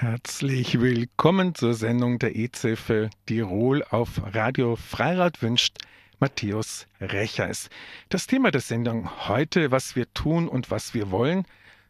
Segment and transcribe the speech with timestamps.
[0.00, 5.76] Herzlich willkommen zur Sendung der EZF Tirol auf Radio Freirad wünscht
[6.18, 7.68] Matthäus Rechers.
[8.08, 11.44] Das Thema der Sendung heute, was wir tun und was wir wollen,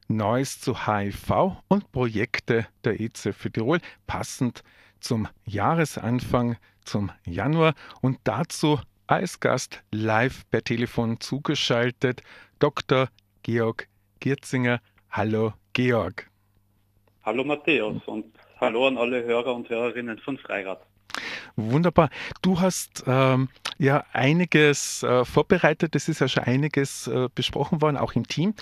[0.09, 3.79] Neues zu HIV und Projekte der EZF Tirol,
[4.09, 4.65] passend
[4.99, 12.25] zum Jahresanfang, zum Januar und dazu als Gast live per Telefon zugeschaltet
[12.59, 13.09] Dr.
[13.45, 13.87] Georg
[14.19, 14.81] Gierzinger.
[15.13, 16.30] Hallo Georg.
[17.31, 18.27] Hallo Matthäus und
[18.61, 20.85] hallo an alle Hörer und Hörerinnen von Freirad.
[21.55, 22.11] Wunderbar.
[22.43, 23.49] Du hast ähm,
[23.79, 25.95] ja einiges äh, vorbereitet.
[25.95, 28.55] Es ist ja schon einiges äh, besprochen worden, auch im Team.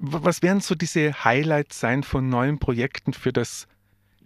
[0.00, 3.68] Was werden so diese Highlights sein von neuen Projekten für das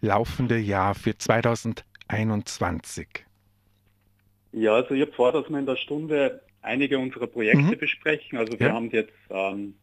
[0.00, 3.26] laufende Jahr, für 2021?
[4.52, 7.76] Ja, also ich habe vor, dass wir in der Stunde einige unserer Projekte mhm.
[7.76, 8.38] besprechen.
[8.38, 8.72] Also wir ja.
[8.72, 9.74] haben jetzt ähm,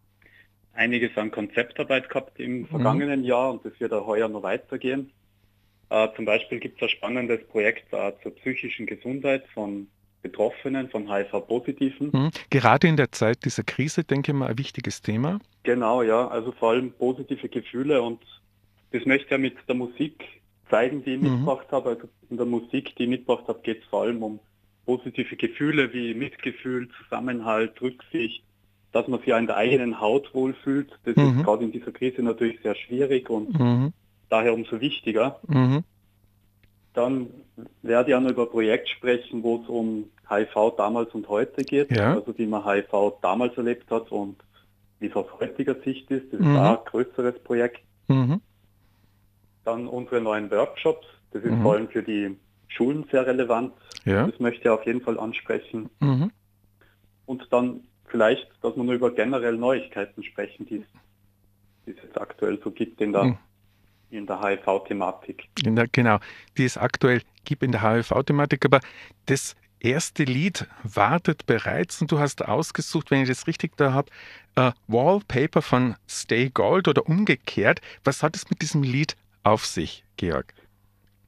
[0.78, 2.66] einiges an Konzeptarbeit gehabt im mhm.
[2.68, 3.26] vergangenen mhm.
[3.26, 5.12] Jahr und das wird auch heuer noch weitergehen.
[5.90, 9.88] Äh, zum Beispiel gibt es ein spannendes Projekt äh, zur psychischen Gesundheit von
[10.22, 12.10] Betroffenen, von HIV-Positiven.
[12.12, 12.32] Mhm.
[12.50, 15.40] Gerade in der Zeit dieser Krise, denke ich mal, ein wichtiges Thema.
[15.64, 18.20] Genau, ja, also vor allem positive Gefühle und
[18.92, 20.24] das möchte ich ja mit der Musik
[20.70, 21.32] zeigen, die ich mhm.
[21.32, 21.90] mitgebracht habe.
[21.90, 24.40] Also in der Musik, die ich mitgebracht habe, geht es vor allem um
[24.86, 28.44] positive Gefühle wie Mitgefühl, Zusammenhalt, Rücksicht,
[28.98, 30.90] dass man sich ja in der eigenen Haut wohlfühlt.
[31.06, 31.38] Das mhm.
[31.40, 33.94] ist gerade in dieser Krise natürlich sehr schwierig und mhm.
[34.30, 35.40] daher umso wichtiger.
[35.48, 35.84] Mhm.
[36.94, 37.28] Dann
[37.84, 41.64] werde ich auch noch über ein Projekt sprechen, wo es um HIV damals und heute
[41.64, 42.16] geht, ja.
[42.16, 44.38] also wie man HIV damals erlebt hat und
[45.00, 46.34] wie es aus heutiger Sicht ist.
[46.34, 46.58] Das ist mhm.
[46.58, 47.82] auch ein größeres Projekt.
[48.08, 48.42] Mhm.
[49.64, 51.62] Dann unsere neuen Workshops, das ist mhm.
[51.62, 52.36] vor allem für die
[52.68, 53.74] Schulen sehr relevant.
[54.06, 54.26] Ja.
[54.26, 55.90] Das möchte ich auf jeden Fall ansprechen.
[57.28, 60.84] Und dann vielleicht, dass wir nur über generell Neuigkeiten sprechen, die
[61.86, 63.38] es jetzt aktuell so gibt in der, hm.
[64.10, 65.48] in der HIV-Thematik.
[65.56, 66.20] Genau,
[66.58, 68.66] die es aktuell gibt in der HIV-Thematik.
[68.66, 68.80] Aber
[69.26, 74.12] das erste Lied wartet bereits und du hast ausgesucht, wenn ich das richtig da habe,
[74.60, 77.82] uh, Wallpaper von Stay Gold oder umgekehrt.
[78.04, 80.54] Was hat es mit diesem Lied auf sich, Georg?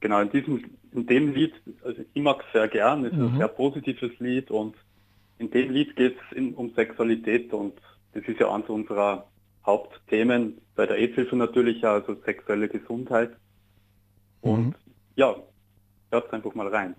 [0.00, 1.54] Genau, in diesem in dem Lied,
[1.84, 3.26] also ich mag es sehr gern, es ist mhm.
[3.26, 4.74] ein sehr positives Lied und
[5.40, 7.72] in dem Lied geht es um Sexualität und
[8.12, 9.26] das ist ja eines unserer
[9.64, 13.30] Hauptthemen bei der AIDS-Hilfe natürlich, also sexuelle Gesundheit.
[14.42, 14.74] Und mhm.
[15.16, 15.34] ja,
[16.10, 16.94] hört einfach mal rein.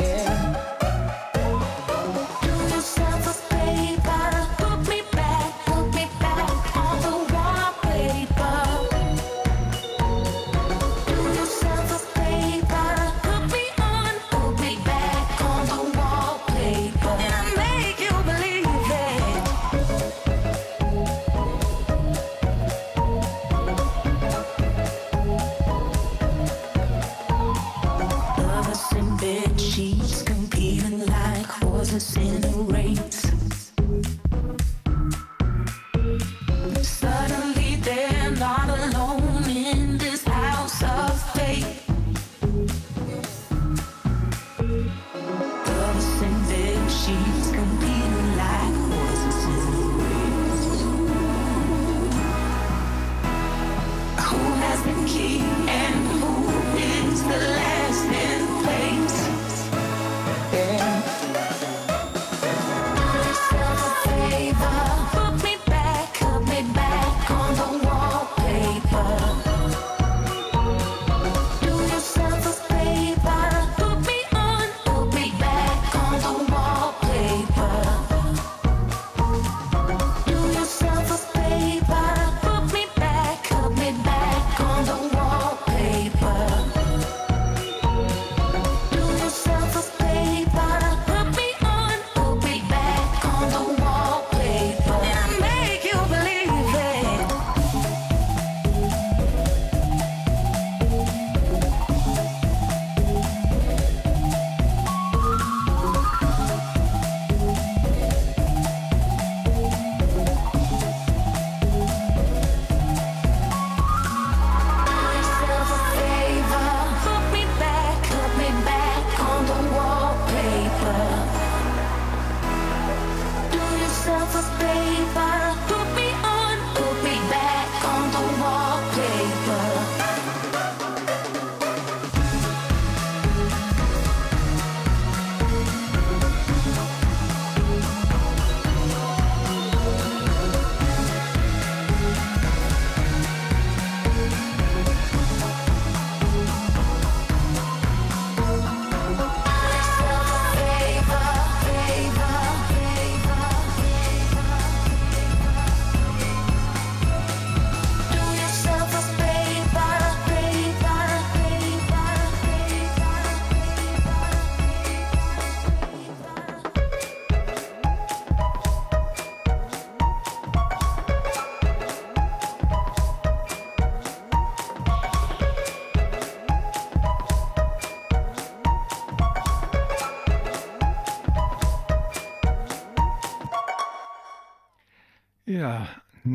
[0.00, 0.47] yeah.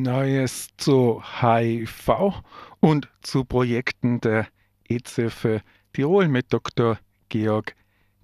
[0.03, 2.43] Neues zu HIV
[2.81, 4.47] und zu Projekten der
[4.89, 5.61] EZF
[5.93, 6.99] Tirol mit Dr.
[7.29, 7.73] Georg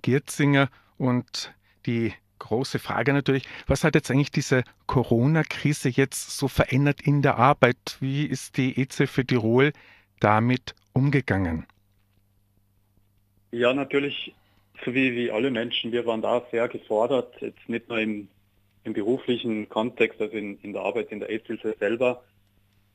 [0.01, 0.69] Gierzinger.
[0.97, 1.53] Und
[1.85, 7.37] die große Frage natürlich, was hat jetzt eigentlich diese Corona-Krise jetzt so verändert in der
[7.37, 7.97] Arbeit?
[8.01, 9.71] Wie ist die EZF Tirol
[10.19, 11.65] damit umgegangen?
[13.51, 14.33] Ja, natürlich,
[14.83, 18.27] so wie, wie alle Menschen, wir waren da sehr gefordert, jetzt nicht nur im,
[18.89, 22.23] im beruflichen Kontext, also in, in der Arbeit in der AIDS-Hilfe selber,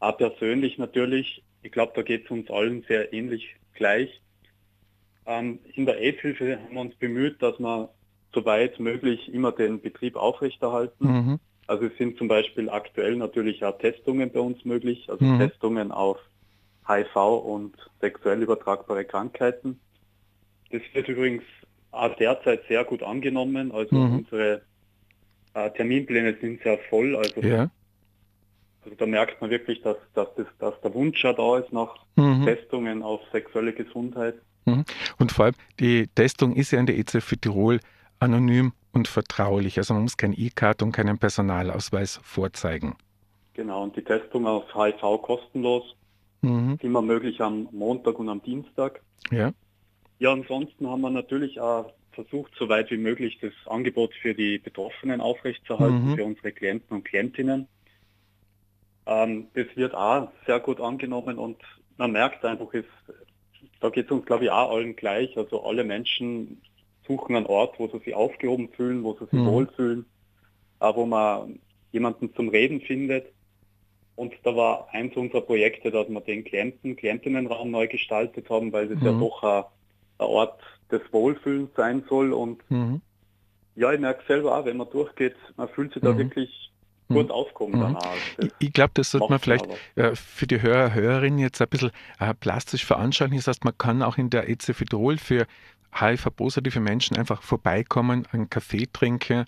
[0.00, 4.20] aber persönlich natürlich, ich glaube, da geht es uns allen sehr ähnlich gleich.
[5.24, 7.90] Ähm, in der AIDS-Hilfe haben wir uns bemüht, dass wir
[8.34, 11.06] soweit möglich immer den Betrieb aufrechterhalten.
[11.06, 11.40] Mhm.
[11.68, 15.38] Also es sind zum Beispiel aktuell natürlich auch Testungen bei uns möglich, also mhm.
[15.38, 16.18] Testungen auf
[16.86, 19.78] HIV und sexuell übertragbare Krankheiten.
[20.70, 21.44] Das wird übrigens
[21.92, 23.70] auch derzeit sehr gut angenommen.
[23.70, 24.18] Also mhm.
[24.18, 24.62] unsere
[25.54, 27.16] äh, Terminpläne sind sehr voll.
[27.16, 27.70] Also, ja.
[28.84, 31.94] also da merkt man wirklich, dass, dass, das, dass der Wunsch ja da ist nach
[32.16, 32.44] mhm.
[32.44, 34.34] Testungen auf sexuelle Gesundheit.
[34.66, 34.84] Mhm.
[35.18, 37.80] Und vor allem, die Testung ist ja in der EZ für Tirol
[38.20, 39.78] anonym und vertraulich.
[39.78, 42.94] Also man muss kein E-Card und keinen Personalausweis vorzeigen.
[43.54, 45.94] Genau, und die Testung auf HIV kostenlos.
[46.42, 46.78] Mhm.
[46.82, 49.00] Immer möglich am Montag und am Dienstag.
[49.30, 49.52] Ja.
[50.18, 54.58] Ja, ansonsten haben wir natürlich auch versucht, so weit wie möglich das Angebot für die
[54.58, 56.16] Betroffenen aufrechtzuerhalten, mhm.
[56.16, 57.68] für unsere Klienten und Klientinnen.
[59.06, 61.58] Ähm, das wird auch sehr gut angenommen und
[61.96, 62.88] man merkt einfach, ist,
[63.80, 65.36] da geht es uns, glaube ich, auch allen gleich.
[65.36, 66.60] Also alle Menschen
[67.06, 69.46] suchen einen Ort, wo sie sich aufgehoben fühlen, wo sie sich mhm.
[69.46, 70.06] wohlfühlen,
[70.80, 71.60] äh, wo man
[71.92, 73.26] jemanden zum Reden findet.
[74.16, 78.88] Und da war eins unserer Projekte, dass wir den Klienten, Klientinnenraum neu gestaltet haben, weil
[78.88, 79.06] das mhm.
[79.06, 79.64] ja doch ein,
[80.18, 80.60] ein, Ort
[80.90, 82.32] des Wohlfühlens sein soll.
[82.32, 83.00] Und mhm.
[83.76, 86.18] ja, ich merke selber auch, wenn man durchgeht, man fühlt sich da mhm.
[86.18, 86.70] wirklich
[87.08, 87.32] gut mhm.
[87.32, 88.14] aufkommen danach.
[88.38, 91.90] Ich, ich glaube, das sollte man vielleicht äh, für die Hörer, Hörerinnen jetzt ein bisschen
[92.18, 93.38] äh, plastisch veranschaulichen.
[93.38, 95.46] Das heißt, man kann auch in der EZ Fidrol für
[95.94, 99.46] HIV-positive Menschen einfach vorbeikommen, einen Kaffee trinken,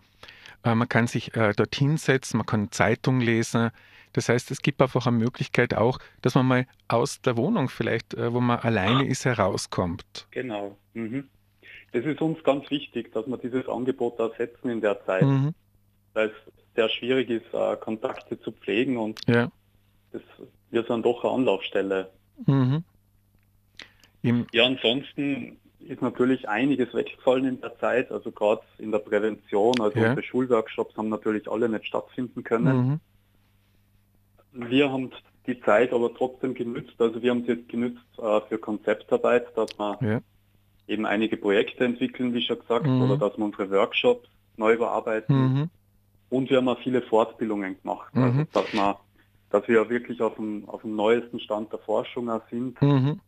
[0.66, 3.70] äh, man kann sich äh, dorthin setzen, man kann Zeitung lesen.
[4.16, 8.14] Das heißt, es gibt einfach eine Möglichkeit auch, dass man mal aus der Wohnung vielleicht,
[8.14, 10.26] äh, wo man alleine ist, herauskommt.
[10.30, 10.78] Genau.
[10.94, 11.28] Mhm.
[11.92, 15.54] Das ist uns ganz wichtig, dass wir dieses Angebot da setzen in der Zeit, mhm.
[16.14, 19.52] weil es sehr schwierig ist, äh, Kontakte zu pflegen und ja.
[20.12, 20.22] das,
[20.70, 22.10] wir sind doch eine Anlaufstelle.
[22.46, 22.84] Mhm.
[24.22, 29.98] ja, ansonsten ist natürlich einiges weggefallen in der Zeit, also gerade in der Prävention, also
[29.98, 30.08] ja.
[30.08, 32.76] unsere Schulworkshops haben natürlich alle nicht stattfinden können.
[32.76, 33.00] Mhm.
[34.56, 35.10] Wir haben
[35.46, 39.78] die Zeit aber trotzdem genützt, also wir haben es jetzt genützt äh, für Konzeptarbeit, dass
[39.78, 40.20] wir ja.
[40.88, 43.02] eben einige Projekte entwickeln, wie schon gesagt, mhm.
[43.02, 45.36] oder dass wir unsere Workshops neu überarbeiten.
[45.36, 45.70] Mhm.
[46.28, 48.48] Und wir haben auch viele Fortbildungen gemacht, also mhm.
[48.52, 48.98] dass, wir,
[49.50, 52.80] dass wir wirklich auf dem, auf dem neuesten Stand der Forschung sind.
[52.82, 53.20] Mhm.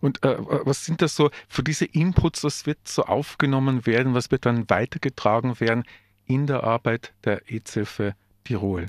[0.00, 4.30] Und äh, was sind das so für diese Inputs, was wird so aufgenommen werden, was
[4.30, 5.84] wird dann weitergetragen werden
[6.26, 8.12] in der Arbeit der EZF
[8.44, 8.86] Tirol?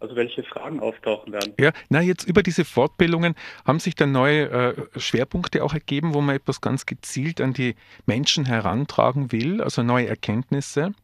[0.00, 1.52] Also welche Fragen auftauchen werden?
[1.60, 3.34] Ja, na jetzt über diese Fortbildungen
[3.66, 7.76] haben sich dann neue äh, Schwerpunkte auch ergeben, wo man etwas ganz gezielt an die
[8.06, 10.94] Menschen herantragen will, also neue Erkenntnisse?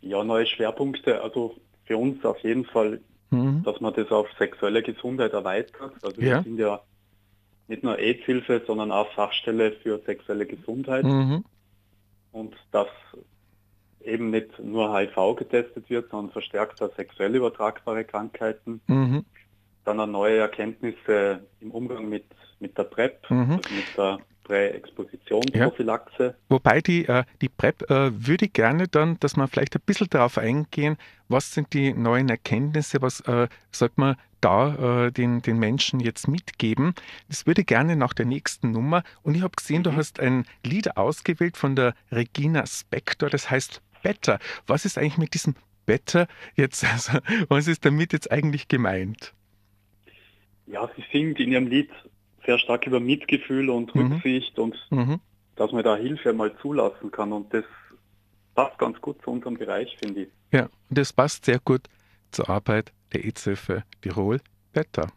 [0.00, 3.00] Ja, neue Schwerpunkte, also für uns auf jeden Fall,
[3.30, 3.64] mhm.
[3.64, 5.92] dass man das auf sexuelle Gesundheit erweitert.
[6.02, 6.36] Also ja.
[6.36, 6.80] wir sind ja
[7.66, 11.04] nicht nur AIDS-Hilfe, sondern auch Fachstelle für sexuelle Gesundheit.
[11.04, 11.44] Mhm.
[12.32, 12.88] Und dass
[14.04, 18.80] eben nicht nur HIV getestet wird, sondern verstärkt auch sexuell übertragbare Krankheiten.
[18.86, 19.24] Mhm.
[19.84, 22.24] Dann auch neue Erkenntnisse im Umgang mit,
[22.60, 23.52] mit der PrEP, mhm.
[23.52, 26.24] also mit der Präexpositionsprophylaxe.
[26.24, 26.34] Ja.
[26.48, 30.08] Wobei die, äh, die PrEP äh, würde ich gerne dann, dass man vielleicht ein bisschen
[30.10, 30.96] darauf eingehen,
[31.28, 36.28] was sind die neuen Erkenntnisse, was äh, sollte man da äh, den, den Menschen jetzt
[36.28, 36.94] mitgeben.
[37.28, 39.02] Das würde gerne nach der nächsten Nummer.
[39.22, 39.84] Und ich habe gesehen, mhm.
[39.84, 44.38] du hast ein Lied ausgewählt von der Regina Spector, das heißt Better.
[44.68, 45.56] Was ist eigentlich mit diesem
[45.86, 47.18] Better jetzt, also,
[47.48, 49.34] was ist damit jetzt eigentlich gemeint?
[50.66, 51.90] Ja, sie singt in ihrem Lied
[52.46, 54.12] sehr stark über Mitgefühl und mhm.
[54.12, 55.20] Rücksicht und mhm.
[55.56, 57.32] dass man da Hilfe mal zulassen kann.
[57.32, 57.64] Und das
[58.54, 60.28] passt ganz gut zu unserem Bereich, finde ich.
[60.52, 61.88] Ja, und das passt sehr gut
[62.30, 63.50] zur Arbeit der EZ
[64.02, 64.40] Tirol.
[64.72, 65.10] Better.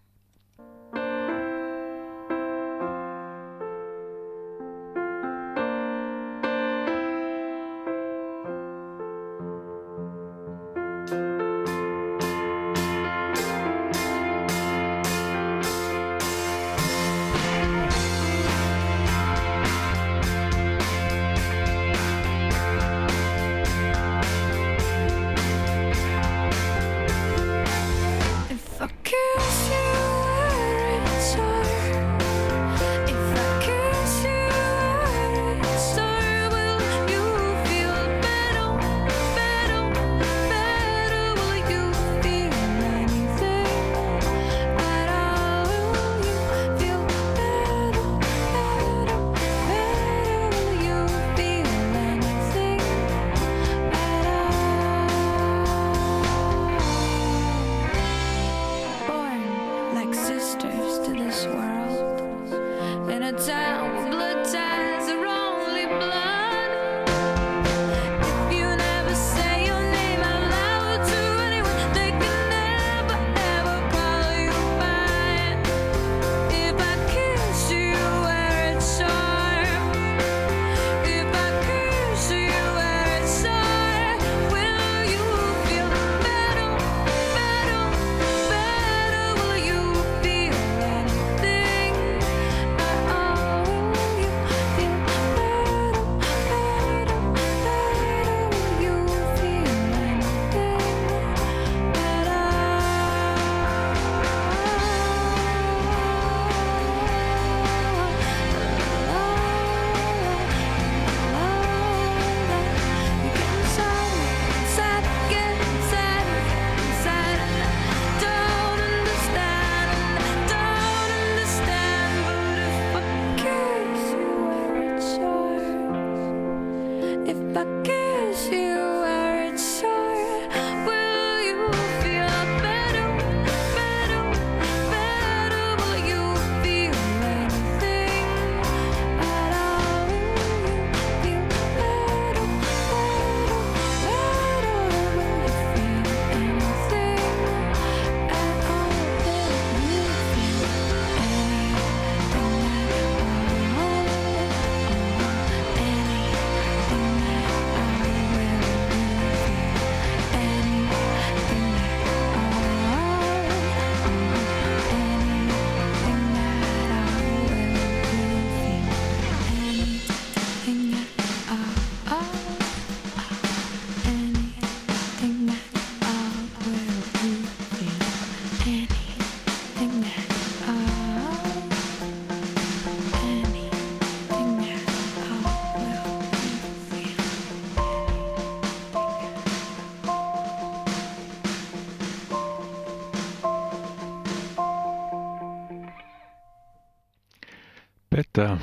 [198.37, 198.59] Wetter.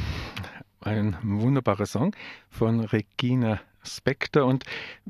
[0.83, 2.15] Ein wunderbarer Song
[2.49, 4.45] von Regina Spektor.
[4.45, 4.65] Und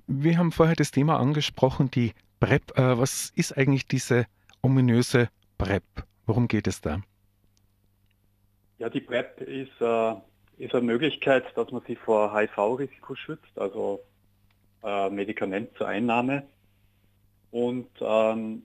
[0.07, 2.79] wir haben vorher das Thema angesprochen, die PrEP.
[2.79, 4.25] Äh, was ist eigentlich diese
[4.63, 5.29] ominöse
[5.59, 5.83] PrEP?
[6.25, 7.03] Worum geht es da?
[8.79, 10.15] Ja, die PrEP ist, äh,
[10.57, 14.01] ist eine Möglichkeit, dass man sich vor HIV-Risiko schützt, also
[14.83, 16.45] äh, Medikament zur Einnahme.
[17.51, 18.63] Und ähm,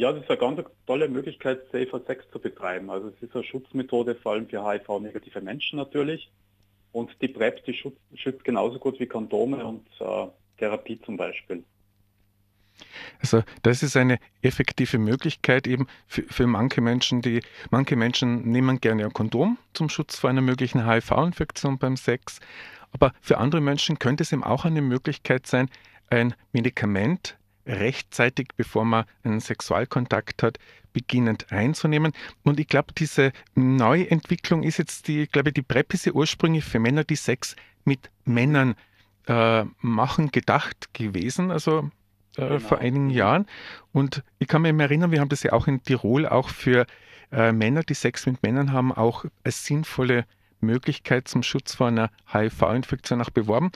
[0.00, 2.88] ja, das ist eine ganz tolle Möglichkeit, Safer Sex zu betreiben.
[2.90, 6.30] Also es ist eine Schutzmethode, vor allem für HIV-negative Menschen natürlich.
[6.92, 10.26] Und die PrEP, die schützt, schützt genauso gut wie Kondome und äh,
[10.58, 11.62] Therapie zum Beispiel.
[13.20, 18.80] Also das ist eine effektive Möglichkeit eben für, für, manche Menschen, die manche Menschen nehmen
[18.80, 22.40] gerne ein Kondom zum Schutz vor einer möglichen HIV-Infektion beim Sex,
[22.92, 25.68] aber für andere Menschen könnte es eben auch eine Möglichkeit sein,
[26.08, 30.58] ein Medikament rechtzeitig, bevor man einen Sexualkontakt hat,
[30.92, 32.12] beginnend einzunehmen.
[32.42, 36.64] Und ich glaube, diese Neuentwicklung ist jetzt die, ich glaube, die PrEP ist ja ursprünglich
[36.64, 38.74] für Männer, die Sex mit Männern
[39.26, 41.50] äh, machen, gedacht gewesen.
[41.50, 41.90] Also
[42.36, 42.58] äh, genau.
[42.60, 43.46] vor einigen Jahren.
[43.92, 46.86] Und ich kann mich erinnern, wir haben das ja auch in Tirol auch für
[47.32, 50.24] äh, Männer, die Sex mit Männern haben, auch als sinnvolle
[50.60, 53.70] Möglichkeit zum Schutz vor einer HIV-Infektion auch beworben.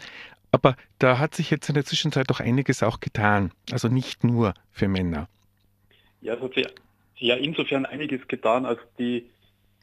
[0.55, 3.51] Aber da hat sich jetzt in der Zwischenzeit doch einiges auch getan.
[3.73, 5.29] Also nicht nur für Männer.
[6.21, 6.69] Ja, es hat sich
[7.17, 8.65] ja insofern einiges getan.
[8.65, 9.29] Also die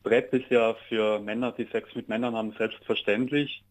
[0.04, 3.64] PrEP ist ja für Männer, die Sex mit Männern haben, selbstverständlich.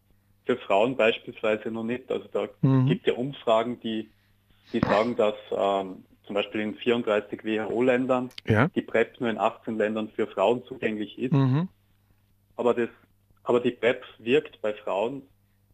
[0.44, 2.10] Für Frauen beispielsweise noch nicht.
[2.10, 2.86] Also da mhm.
[2.86, 4.10] gibt es ja Umfragen, die,
[4.74, 8.68] die sagen, dass ähm, zum Beispiel in 34 WHO-Ländern ja.
[8.68, 11.32] die PrEP nur in 18 Ländern für Frauen zugänglich ist.
[11.32, 11.68] Mhm.
[12.56, 12.90] Aber, das,
[13.42, 15.22] aber die PrEP wirkt bei Frauen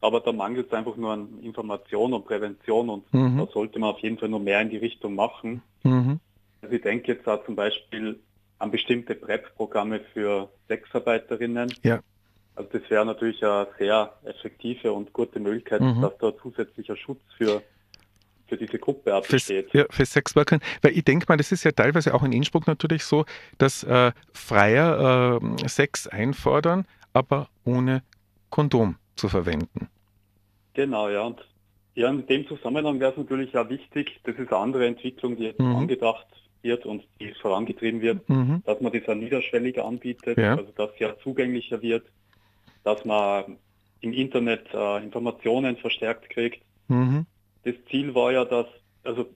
[0.00, 3.38] aber da mangelt es einfach nur an Information und Prävention und mhm.
[3.38, 5.62] da sollte man auf jeden Fall nur mehr in die Richtung machen.
[5.82, 6.20] Mhm.
[6.62, 8.18] Also ich denke jetzt auch zum Beispiel
[8.58, 11.72] an bestimmte PrEP-Programme für Sexarbeiterinnen.
[11.82, 12.00] Ja.
[12.54, 16.00] Also das wäre natürlich eine sehr effektive und gute Möglichkeit, mhm.
[16.00, 17.62] dass da zusätzlicher Schutz für
[18.48, 19.72] für diese Gruppe absteht.
[19.72, 20.60] Für, ja, für Sexworker.
[20.80, 23.24] Weil ich denke mal, das ist ja teilweise auch in Innsbruck natürlich so,
[23.58, 28.04] dass äh, Freier äh, Sex einfordern, aber ohne
[28.50, 29.88] Kondom zu verwenden.
[30.74, 31.22] Genau, ja.
[31.22, 31.40] Und
[31.94, 35.44] ja, in dem Zusammenhang wäre es natürlich auch wichtig, das ist eine andere Entwicklung, die
[35.44, 35.76] jetzt mhm.
[35.76, 36.26] angedacht
[36.62, 38.62] wird und die vorangetrieben wird, mhm.
[38.66, 40.56] dass man das auch niederschwelliger anbietet, ja.
[40.56, 42.06] also dass ja zugänglicher wird,
[42.84, 43.56] dass man
[44.00, 46.62] im Internet äh, Informationen verstärkt kriegt.
[46.88, 47.26] Mhm.
[47.64, 48.66] Das Ziel war ja, dass,
[49.02, 49.26] also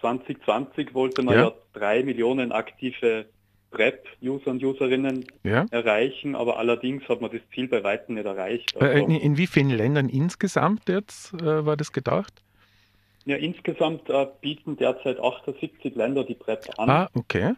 [0.00, 3.26] 2020 wollte man ja, ja drei Millionen aktive
[3.74, 5.66] PrEP-User und Userinnen ja.
[5.70, 8.74] erreichen, aber allerdings hat man das Ziel bei weitem nicht erreicht.
[8.76, 12.32] Äh, also, in, in, wie vielen Ländern insgesamt jetzt äh, war das gedacht?
[13.26, 16.90] Ja, insgesamt äh, bieten derzeit 78 Länder die PrEP an.
[16.90, 17.54] Ah, okay.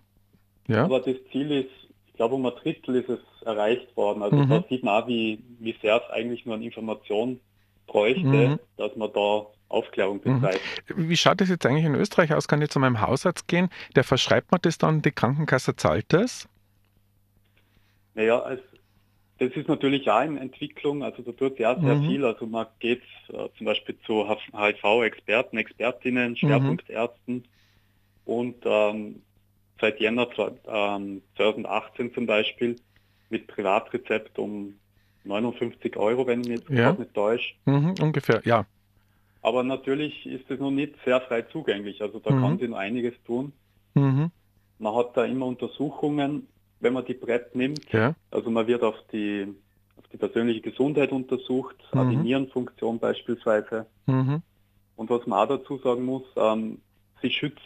[0.69, 0.85] Ja.
[0.85, 1.71] Aber das Ziel ist,
[2.09, 4.23] ich glaube um ein Drittel ist es erreicht worden.
[4.23, 4.49] Also mhm.
[4.49, 7.41] da sieht man auch, wie, wie sehr es eigentlich nur an Information
[7.87, 8.59] bräuchte, mhm.
[8.77, 10.41] dass man da Aufklärung mhm.
[10.41, 10.61] betreibt.
[10.95, 12.49] Wie schaut das jetzt eigentlich in Österreich aus?
[12.49, 13.69] Kann ich zu meinem Hausarzt gehen?
[13.95, 16.49] Der verschreibt mir das dann, die Krankenkasse zahlt das?
[18.15, 18.63] Naja, also
[19.39, 22.07] das ist natürlich auch in Entwicklung, also da tut ja sehr mhm.
[22.07, 22.25] viel.
[22.25, 26.37] Also man geht äh, zum Beispiel zu HIV-Experten, Expertinnen, mhm.
[26.37, 27.45] Schwerpunktärzten mhm.
[28.25, 29.23] und ähm,
[29.79, 32.77] seit Jänner 2018 ähm, zum Beispiel
[33.29, 34.75] mit Privatrezept um
[35.25, 36.93] 59 Euro, wenn ich mich jetzt ja.
[36.93, 37.55] nicht täusche.
[37.67, 38.65] Mhm, ungefähr, ja.
[39.47, 42.03] Aber natürlich ist es noch nicht sehr frei zugänglich.
[42.03, 42.41] Also da mhm.
[42.41, 43.53] kann sich noch einiges tun.
[43.95, 44.33] Mhm.
[44.81, 46.49] Man hat da immer Untersuchungen,
[46.81, 47.93] wenn man die PrEP nimmt.
[47.93, 48.17] Ja.
[48.33, 49.47] Also man wird auf die,
[49.99, 52.11] auf die persönliche Gesundheit untersucht, mhm.
[52.11, 53.87] die Nierenfunktion beispielsweise.
[54.07, 54.43] Mhm.
[54.97, 56.79] Und was man auch dazu sagen muss, ähm,
[57.23, 57.63] sie schützt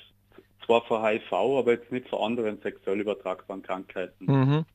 [0.66, 4.66] zwar vor HIV, aber jetzt nicht vor anderen sexuell übertragbaren Krankheiten.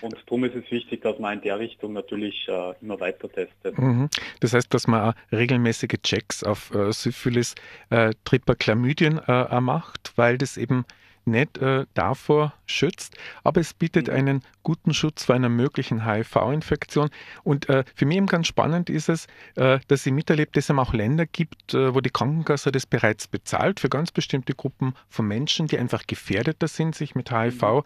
[0.00, 3.78] Und darum ist es wichtig, dass man in der Richtung natürlich äh, immer weiter testet.
[3.78, 4.08] Mhm.
[4.40, 7.54] Das heißt, dass man auch regelmäßige Checks auf äh, Syphilis,
[7.90, 8.12] äh,
[8.58, 10.84] Chlamydien äh, macht, weil das eben
[11.24, 14.14] nicht äh, davor schützt, aber es bietet mhm.
[14.14, 17.10] einen guten Schutz vor einer möglichen HIV-Infektion.
[17.44, 20.76] Und äh, für mich eben ganz spannend ist es, äh, dass ich miterlebt, dass es
[20.76, 25.26] auch Länder gibt, äh, wo die Krankenkasse das bereits bezahlt für ganz bestimmte Gruppen von
[25.26, 27.82] Menschen, die einfach gefährdeter sind, sich mit HIV mhm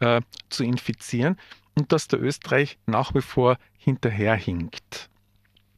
[0.00, 1.38] äh, zu infizieren
[1.74, 5.10] und dass der Österreich nach wie vor hinterherhinkt.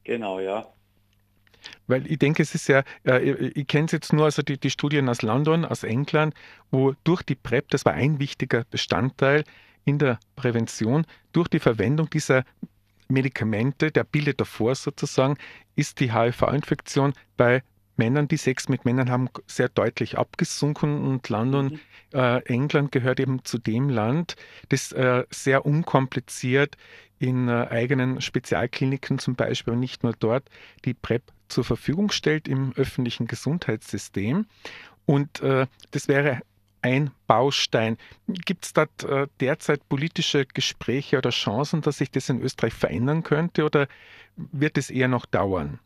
[0.05, 0.67] Genau, ja.
[1.87, 4.59] Weil ich denke, es ist ja, äh, ich, ich kenne es jetzt nur, also die,
[4.59, 6.35] die Studien aus London, aus England,
[6.71, 9.45] wo durch die PrEP, das war ein wichtiger Bestandteil
[9.85, 12.45] in der Prävention, durch die Verwendung dieser
[13.09, 15.37] Medikamente, der Pille davor sozusagen,
[15.77, 17.63] ist die HIV-Infektion bei
[17.99, 21.81] Männern, die Sex mit Männern haben, sehr deutlich abgesunken und London, mhm.
[22.19, 24.37] äh, England gehört eben zu dem Land,
[24.69, 26.77] das äh, sehr unkompliziert
[27.19, 30.49] in äh, eigenen Spezialkliniken zum Beispiel, aber nicht nur dort,
[30.85, 34.47] die PrEP zur Verfügung stellt im öffentlichen Gesundheitssystem.
[35.07, 36.43] Und äh, das wäre
[36.83, 37.97] ein Baustein.
[38.29, 43.23] Gibt es dort äh, derzeit politische Gespräche oder Chancen, dass sich das in Österreich verändern
[43.23, 43.89] könnte oder
[44.37, 45.81] wird es eher noch dauern?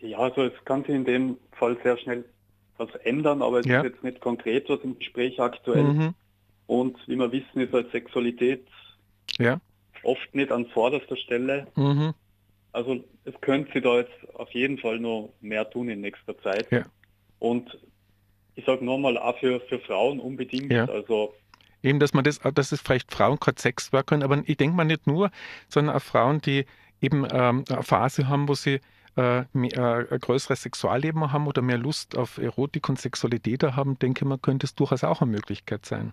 [0.00, 2.24] Ja, also es kann sich in dem Fall sehr schnell
[2.76, 3.80] was ändern, aber es ja.
[3.80, 5.82] ist jetzt nicht konkret was im Gespräch aktuell.
[5.82, 6.14] Mhm.
[6.66, 8.66] Und wie wir wissen, ist halt Sexualität
[9.38, 9.60] ja.
[10.04, 11.66] oft nicht an vorderster Stelle.
[11.74, 12.14] Mhm.
[12.72, 16.70] Also es könnte sich da jetzt auf jeden Fall noch mehr tun in nächster Zeit.
[16.70, 16.84] Ja.
[17.40, 17.78] Und
[18.54, 20.72] ich sage nochmal, auch für, für Frauen unbedingt.
[20.72, 21.34] Also
[21.82, 24.84] Eben, dass man das, dass es vielleicht Frauen gerade Sex können, aber ich denke mal
[24.84, 25.30] nicht nur,
[25.68, 26.66] sondern auch Frauen, die
[27.00, 28.80] eben ähm, eine Phase haben, wo sie
[29.18, 33.98] äh, mehr, äh, ein größeres Sexualleben haben oder mehr Lust auf Erotik und Sexualität haben,
[33.98, 36.12] denke man, könnte es durchaus auch eine Möglichkeit sein.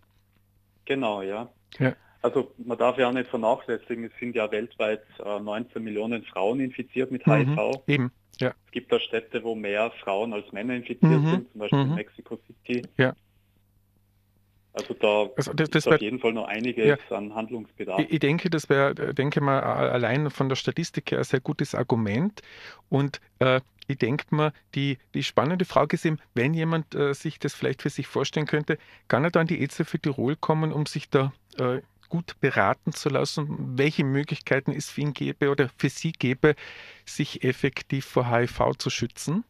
[0.85, 1.49] Genau, ja.
[1.77, 1.93] ja.
[2.21, 6.59] Also man darf ja auch nicht vernachlässigen, es sind ja weltweit äh, 19 Millionen Frauen
[6.59, 7.47] infiziert mit HIV.
[7.55, 8.53] Mhm, eben, ja.
[8.65, 11.89] Es gibt da Städte, wo mehr Frauen als Männer infiziert mhm, sind, zum Beispiel mhm.
[11.91, 12.81] in Mexico City.
[12.97, 13.13] Ja.
[14.75, 17.99] Also da also das, das ist auf jeden Fall noch einiges ja, an Handlungsbedarf.
[18.01, 21.73] Ich, ich denke, das wäre, denke mal, allein von der Statistik her ein sehr gutes
[21.73, 22.41] Argument.
[22.89, 27.39] Und äh, ich denke mal, die, die spannende Frage ist eben, wenn jemand äh, sich
[27.39, 30.85] das vielleicht für sich vorstellen könnte, kann er dann die EZ für Tirol kommen, um
[30.85, 35.89] sich da äh, gut beraten zu lassen, welche Möglichkeiten es für ihn gäbe oder für
[35.89, 36.55] sie gäbe,
[37.05, 39.43] sich effektiv vor HIV zu schützen?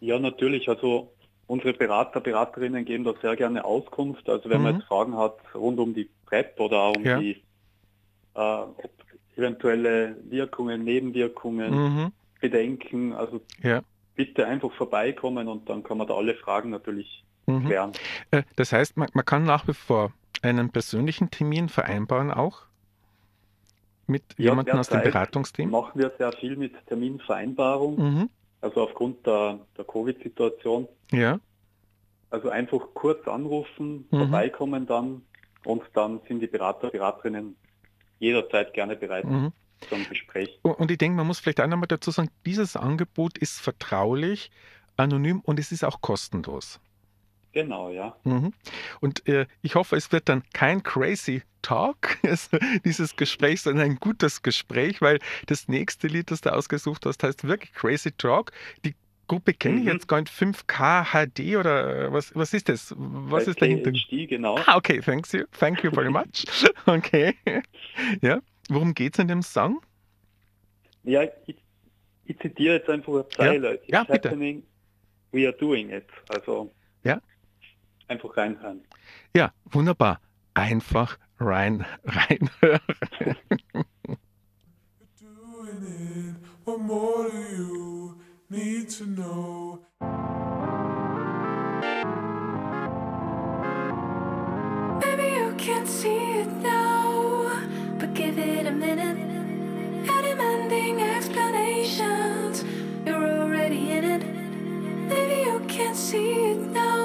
[0.00, 0.68] Ja, natürlich.
[0.68, 1.12] Also
[1.52, 4.26] Unsere Berater, Beraterinnen geben da sehr gerne Auskunft.
[4.26, 4.64] Also wenn mhm.
[4.64, 7.18] man jetzt Fragen hat rund um die PrEP oder um ja.
[7.18, 7.42] die
[8.34, 8.62] äh,
[9.36, 12.12] eventuelle Wirkungen, Nebenwirkungen, mhm.
[12.40, 13.82] Bedenken, also ja.
[14.14, 17.66] bitte einfach vorbeikommen und dann kann man da alle Fragen natürlich mhm.
[17.66, 17.92] klären.
[18.30, 20.10] Äh, das heißt, man, man kann nach wie vor
[20.40, 22.62] einen persönlichen Termin vereinbaren auch?
[24.06, 25.70] mit ja, jemandem aus dem Beratungsteam?
[25.70, 27.98] Machen wir sehr viel mit Terminvereinbarung.
[27.98, 28.30] Mhm.
[28.62, 30.88] Also aufgrund der, der Covid-Situation.
[31.10, 31.38] Ja.
[32.30, 34.18] Also einfach kurz anrufen, mhm.
[34.18, 35.22] vorbeikommen dann
[35.64, 37.56] und dann sind die Berater, Beraterinnen
[38.18, 39.52] jederzeit gerne bereit mhm.
[39.88, 40.58] zum Gespräch.
[40.62, 44.50] Und ich denke, man muss vielleicht auch nochmal dazu sagen, dieses Angebot ist vertraulich,
[44.96, 46.80] anonym und es ist auch kostenlos.
[47.52, 48.16] Genau, ja.
[48.24, 48.52] Mhm.
[49.00, 53.96] Und äh, ich hoffe, es wird dann kein crazy Talk, also dieses Gespräch, sondern ein
[53.96, 58.52] gutes Gespräch, weil das nächste Lied, das du ausgesucht hast, heißt wirklich Crazy Talk.
[58.84, 58.94] Die
[59.28, 59.92] Gruppe kenne ich mhm.
[59.92, 60.32] jetzt gar nicht.
[60.32, 62.94] 5K HD oder äh, was, was ist das?
[62.96, 63.92] Was ist dahinter?
[63.92, 64.58] HD, genau.
[64.66, 65.44] Ah, okay, thanks you.
[65.58, 66.44] Thank you very much.
[66.86, 67.34] okay.
[68.22, 69.82] Ja, worum geht es in dem Song?
[71.04, 71.56] Ja, ich,
[72.24, 73.80] ich zitiere jetzt einfach eine Zeile.
[73.86, 74.62] Ja, ja bitte.
[75.32, 76.06] we are doing it.
[76.28, 76.70] Also.
[78.08, 78.82] Einfach reinhören.
[79.34, 80.20] Ja, wunderbar.
[80.54, 82.80] Einfach rein, reinhören.
[95.00, 97.50] Maybe you can't see it now,
[97.98, 99.16] but give it a minute.
[100.06, 102.64] No demanding explanations,
[103.06, 104.22] you're already in it.
[105.08, 107.01] Maybe you can't see it now,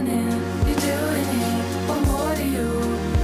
[0.00, 1.64] You're doing it.
[1.86, 2.68] What more do you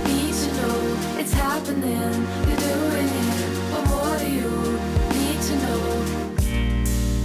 [0.05, 0.79] need to know?
[1.19, 3.51] It's happening, you're doing it.
[3.73, 4.53] What more do you
[5.17, 5.81] need to know?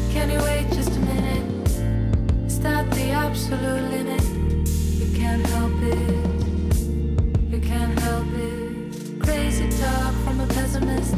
[0.10, 1.70] Can you wait just a minute?
[2.46, 4.24] Is that the absolute limit?
[5.02, 6.00] You can't help it.
[7.52, 9.20] You can't help it.
[9.20, 11.16] Crazy talk from a pessimist.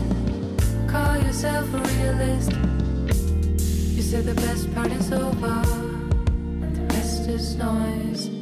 [0.88, 2.52] Call yourself a realist.
[3.96, 5.62] You said the best part is over,
[7.26, 8.33] fastest noise.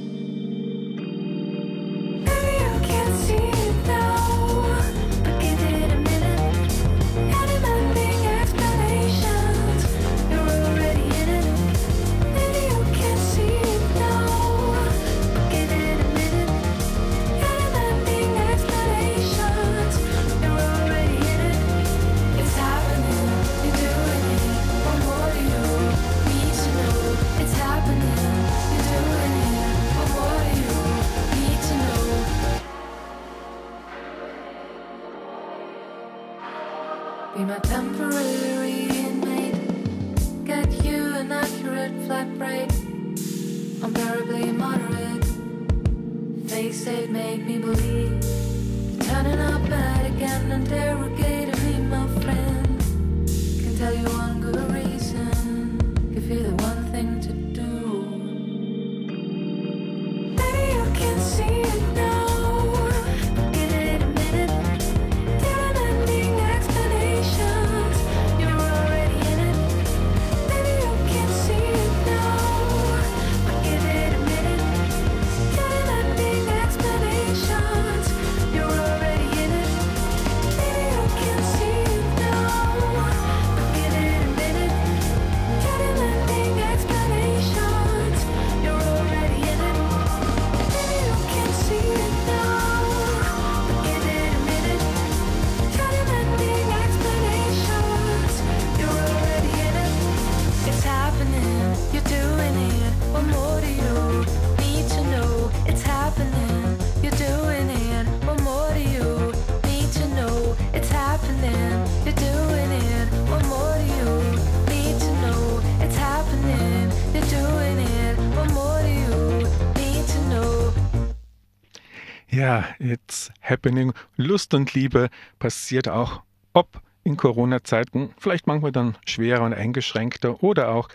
[122.42, 123.94] Ja, it's happening.
[124.18, 126.24] Lust und Liebe passiert auch,
[126.54, 130.90] ob in Corona-Zeiten, vielleicht manchmal dann schwerer und eingeschränkter oder auch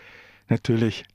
[0.49, 1.05] natürlich,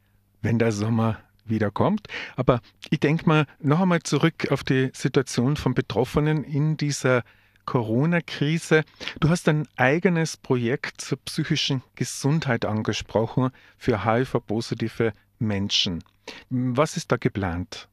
[0.41, 2.09] wenn der Sommer wieder kommt.
[2.35, 7.25] Aber ich denke mal noch einmal zurück auf die Situation von Betroffenen in dieser
[7.67, 8.85] Corona-Krise.
[9.21, 16.03] Du hast ein eigenes Projekt zur psychischen Gesundheit angesprochen für HIV-positive Menschen.
[16.49, 17.87] Was ist da geplant?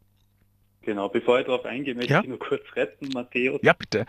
[0.90, 2.22] Genau, bevor ich darauf eingehe, möchte Ja.
[2.22, 3.60] ich nur kurz retten, Matthäus.
[3.62, 4.08] Ja, bitte.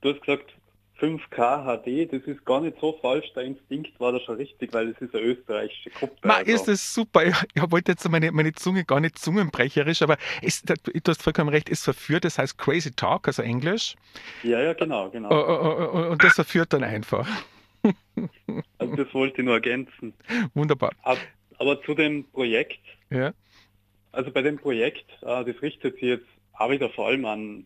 [0.00, 0.52] Du hast gesagt
[0.98, 4.88] 5K HD, das ist gar nicht so falsch, der Instinkt war da schon richtig, weil
[4.88, 6.16] es ist eine österreichische Gruppe.
[6.26, 7.24] Ma, also- ist es super.
[7.24, 10.74] Ich, ich wollte jetzt meine, meine Zunge gar nicht zungenbrecherisch, aber es, du
[11.06, 13.94] hast vollkommen recht, es verführt, das heißt Crazy Talk, also Englisch.
[14.42, 15.28] Ja, ja, genau, genau.
[15.30, 17.28] Oh, oh, oh, Und das verführt dann einfach.
[18.78, 20.14] Also das wollte ich nur ergänzen.
[20.54, 20.90] Wunderbar.
[21.04, 21.18] Ab-
[21.58, 23.32] Aber zu dem Projekt, Ja,
[24.12, 27.64] also bei dem Projekt, äh, das richtet sich jetzt auch wieder vor allem an,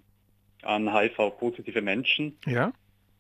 [0.62, 2.72] an HIV-positive Menschen, ja,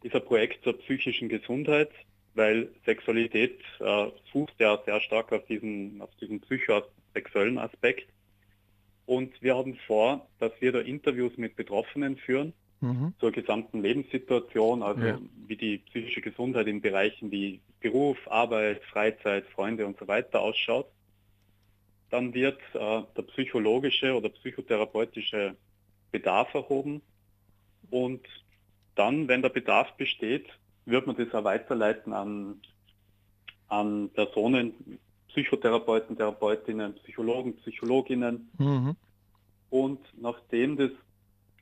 [0.02, 1.90] ist ein Projekt zur psychischen Gesundheit,
[2.34, 8.08] weil Sexualität äh, fußt ja sehr stark auf diesen, auf diesen psychosexuellen Aspekt.
[9.06, 13.14] Und wir haben vor, dass wir da Interviews mit Betroffenen führen mhm.
[13.18, 15.18] zur gesamten Lebenssituation, also Ja.
[15.46, 20.86] wie die psychische Gesundheit in Bereichen wie Beruf, Arbeit, Freizeit, Freunde und so weiter ausschaut.
[22.16, 25.54] Dann wird äh, der psychologische oder psychotherapeutische
[26.12, 27.02] Bedarf erhoben
[27.90, 28.26] und
[28.94, 30.46] dann, wenn der Bedarf besteht,
[30.86, 32.62] wird man das auch weiterleiten an,
[33.68, 34.98] an Personen,
[35.28, 38.96] Psychotherapeuten, Therapeutinnen, Psychologen, Psychologinnen, Mhm.
[39.68, 40.92] und nachdem das,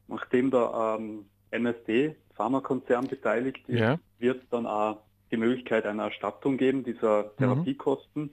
[0.06, 6.04] nachdem der ähm, MSD, Pharmakonzern beteiligt ist, ja, wird es dann auch die Möglichkeit einer
[6.04, 8.30] Erstattung geben dieser Therapiekosten.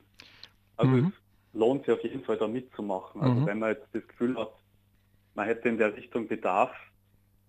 [0.78, 1.14] Also Mhm.
[1.54, 3.22] Lohnt sich auf jeden Fall da mitzumachen.
[3.22, 3.46] Also Mhm.
[3.46, 4.52] wenn man jetzt das Gefühl hat,
[5.36, 6.72] man hätte in der Richtung Bedarf,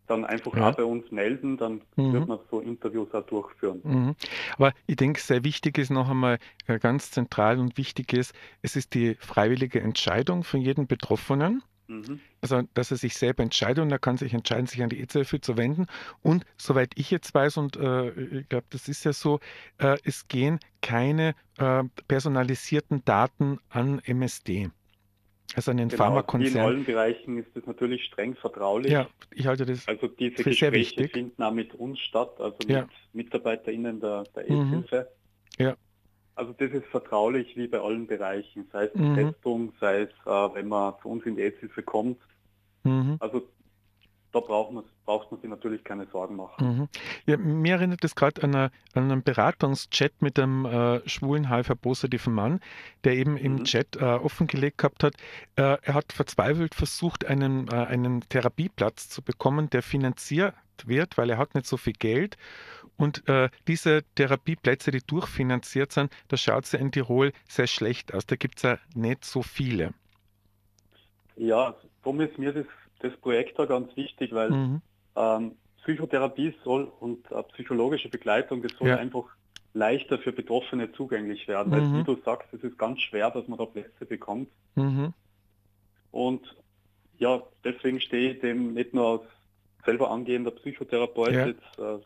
[0.06, 0.70] dann einfach Ja.
[0.70, 2.12] auch bei uns melden, dann Mhm.
[2.12, 3.80] wird man so Interviews auch durchführen.
[3.84, 4.16] Mhm.
[4.56, 8.76] Aber ich denke, sehr wichtig ist noch einmal, äh, ganz zentral und wichtig ist, es
[8.76, 11.62] ist die freiwillige Entscheidung von jedem Betroffenen.
[11.92, 12.20] Mhm.
[12.40, 15.40] Also, dass er sich selber entscheidet und er kann sich entscheiden, sich an die EZ-Hilfe
[15.40, 15.86] zu wenden.
[16.22, 19.40] Und soweit ich jetzt weiß, und äh, ich glaube, das ist ja so,
[19.78, 24.70] äh, es gehen keine äh, personalisierten Daten an MSD,
[25.54, 26.66] also an den Genau, in Pharmakonzern.
[26.66, 28.90] allen Bereichen ist das natürlich streng vertraulich.
[28.90, 29.86] Ja, ich halte das.
[29.86, 31.12] Also diese Für sehr Gespräche wichtig.
[31.12, 32.80] finden auch mit uns statt, also Ja.
[33.12, 34.58] mit MitarbeiterInnen der, der Mhm.
[34.60, 35.08] AIDS-Hilfe.
[35.58, 35.76] Ja.
[36.34, 39.14] Also das ist vertraulich wie bei allen Bereichen, sei es die Mhm.
[39.14, 42.18] Testung, sei es, äh, wenn man zu uns in die AIDS-Hilfe kommt.
[42.84, 43.16] Mhm.
[43.20, 43.42] Also
[44.32, 46.66] da braucht man, braucht man sich natürlich keine Sorgen machen.
[46.66, 46.88] Mhm.
[47.26, 52.32] Ja, mir erinnert es gerade an, eine- an einen Beratungschat mit einem äh, schwulen HIV-positiven
[52.32, 52.60] Mann,
[53.04, 53.64] der eben im Mhm.
[53.64, 55.14] Chat äh, offengelegt gehabt hat,
[55.56, 60.54] äh, er hat verzweifelt versucht, einen, äh, einen Therapieplatz zu bekommen, der finanziert
[60.86, 62.36] wird, weil er hat nicht so viel Geld.
[62.96, 68.14] Und äh, diese Therapieplätze, die durchfinanziert sind, da schaut es ja in Tirol sehr schlecht
[68.14, 68.26] aus.
[68.26, 69.94] Da gibt es ja nicht so viele.
[71.36, 72.66] Ja, darum ist mir das,
[73.00, 74.82] das Projekt da ganz wichtig, weil Mhm.
[75.16, 78.96] ähm, Psychotherapie soll und äh, psychologische Begleitung, das soll Ja.
[78.96, 79.24] einfach
[79.74, 81.72] leichter für Betroffene zugänglich werden.
[81.72, 81.98] Weil Mhm.
[81.98, 84.48] wie du sagst, es ist ganz schwer, dass man da Plätze bekommt.
[84.76, 85.12] Mhm.
[86.10, 86.56] Und
[87.18, 89.22] ja, deswegen stehe ich dem nicht nur als
[89.84, 91.46] selber angehender Psychotherapeut Ja.
[91.46, 91.98] jetzt äh,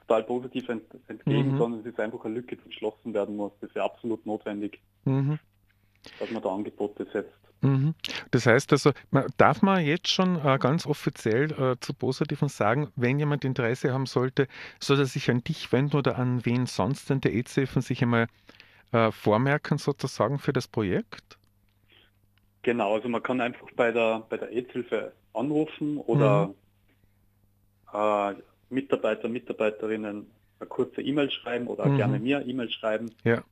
[0.00, 1.58] total positiv ent entgegen, Mhm.
[1.58, 3.52] sondern es ist einfach eine Lücke, die geschlossen werden muss.
[3.60, 5.38] Das ist ja absolut notwendig, Mhm.
[6.18, 7.32] dass man da Angebote setzt.
[7.62, 7.94] Mhm.
[8.30, 12.90] Das heißt also, man, darf man jetzt schon äh, ganz offiziell äh, zu Positiven sagen,
[12.96, 14.48] wenn jemand Interesse haben sollte,
[14.80, 17.54] soll er sich an dich wenden oder an wen sonst in der EZ
[17.84, 18.28] sich einmal
[18.92, 21.36] äh, vormerken sozusagen für das Projekt?
[22.62, 26.54] Genau, also man kann einfach bei der bei der AIDS-Hilfe anrufen oder Mhm.
[27.92, 28.34] Äh,
[28.70, 31.96] Mitarbeiter, Mitarbeiterinnen eine kurze E-Mail schreiben oder Mhm.
[31.96, 33.42] gerne mir E-Mail schreiben Ja.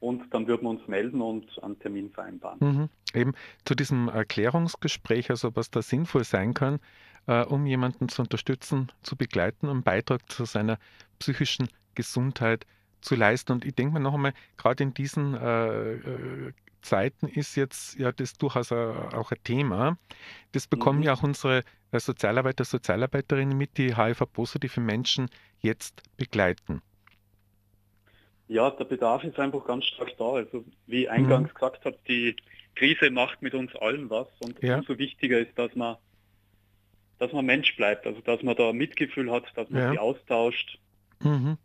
[0.00, 2.58] und dann würden wir uns melden und einen Termin vereinbaren.
[2.60, 2.88] Mhm.
[3.14, 6.80] Eben zu diesem Erklärungsgespräch, also was da sinnvoll sein kann,
[7.26, 10.78] äh, um jemanden zu unterstützen, zu begleiten, einen Beitrag zu seiner
[11.18, 12.66] psychischen Gesundheit
[13.00, 13.52] zu leisten.
[13.52, 18.12] Und ich denke mir noch einmal, gerade in diesen äh, äh, Zeiten ist jetzt ja
[18.12, 19.98] das durchaus auch ein Thema.
[20.52, 21.04] Das bekommen Mhm.
[21.04, 25.28] ja auch unsere äh, Sozialarbeiter, Sozialarbeiterinnen mit, die HIV-positive Menschen
[25.60, 26.82] jetzt begleiten.
[28.48, 30.32] Ja, der Bedarf ist einfach ganz stark da.
[30.32, 31.14] Also wie Mhm.
[31.14, 32.36] eingangs gesagt habe, die
[32.74, 34.76] Krise macht mit uns allen was und Ja.
[34.76, 35.96] umso wichtiger ist, dass man
[37.18, 39.88] dass man Mensch bleibt, also dass man da Mitgefühl hat, dass man Ja.
[39.90, 40.80] sich austauscht
[41.22, 41.56] Mhm.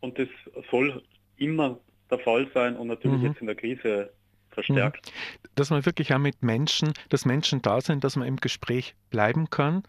[0.00, 0.28] und das
[0.70, 1.02] soll
[1.36, 3.22] immer der Fall sein und natürlich Mhm.
[3.22, 4.12] jetzt in der Krise
[4.50, 5.12] verstärkt.
[5.54, 9.50] dass man wirklich auch mit Menschen, dass Menschen da sind, dass man im Gespräch bleiben
[9.50, 9.82] kann,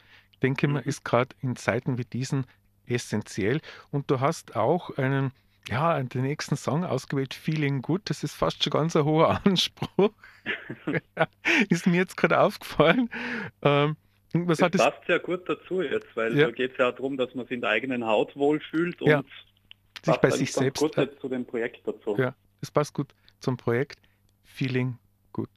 [0.43, 0.73] denke ich, Mhm.
[0.75, 2.45] mal, ist gerade in Zeiten wie diesen
[2.87, 3.61] essentiell.
[3.91, 5.31] Und du hast auch einen,
[5.69, 8.01] ja, den nächsten Song ausgewählt, Feeling Good.
[8.05, 10.11] Das ist fast schon ganz ein hoher Anspruch.
[11.69, 13.09] ist mir jetzt gerade aufgefallen.
[13.61, 13.95] Ähm,
[14.33, 14.81] was Das es?
[14.81, 16.45] passt sehr gut dazu jetzt, weil Ja.
[16.47, 19.23] da geht es ja darum, dass man sich in der eigenen Haut wohlfühlt und Ja.
[20.03, 20.79] Sich bei sich selbst.
[20.79, 22.15] gut Äh, zu dem Projekt dazu.
[22.17, 23.99] ja, das passt gut zum Projekt.
[24.53, 24.97] Feeling
[25.33, 25.49] Good.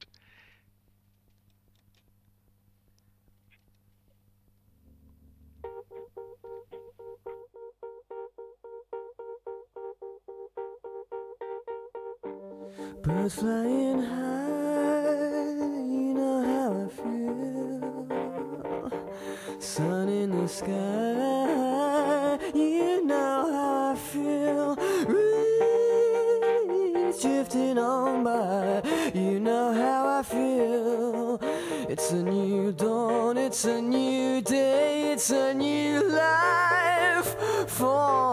[13.02, 15.50] Birds flying high,
[15.92, 18.08] you know how I feel.
[19.58, 24.76] Sun in the sky, you know how I feel.
[25.06, 25.34] Breeze
[27.20, 28.80] drifting on by,
[31.96, 37.36] It's a new dawn, it's a new day, it's a new life
[37.68, 38.23] for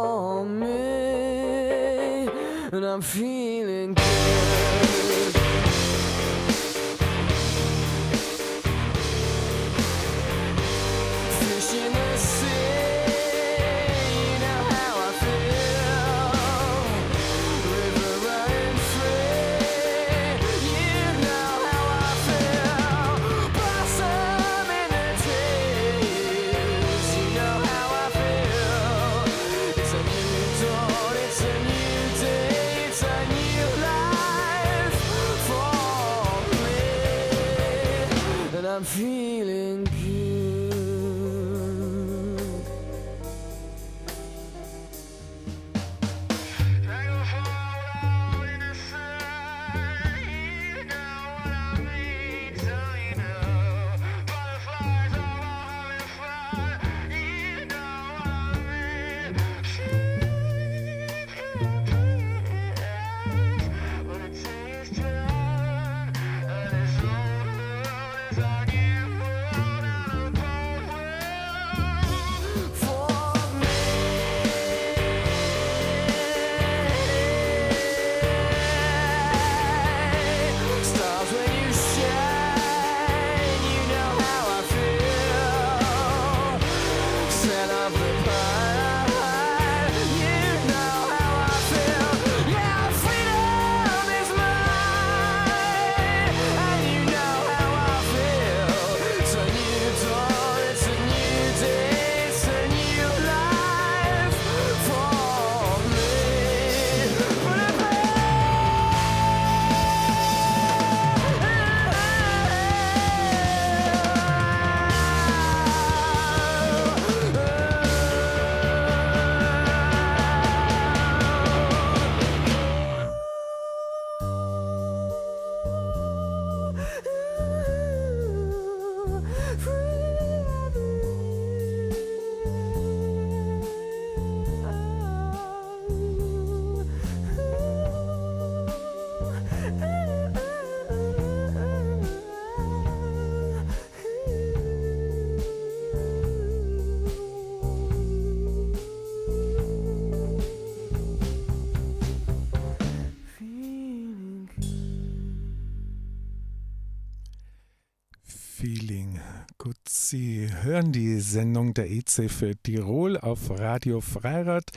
[160.72, 164.72] hören die Sendung der EC für Tirol auf Radio Freirad.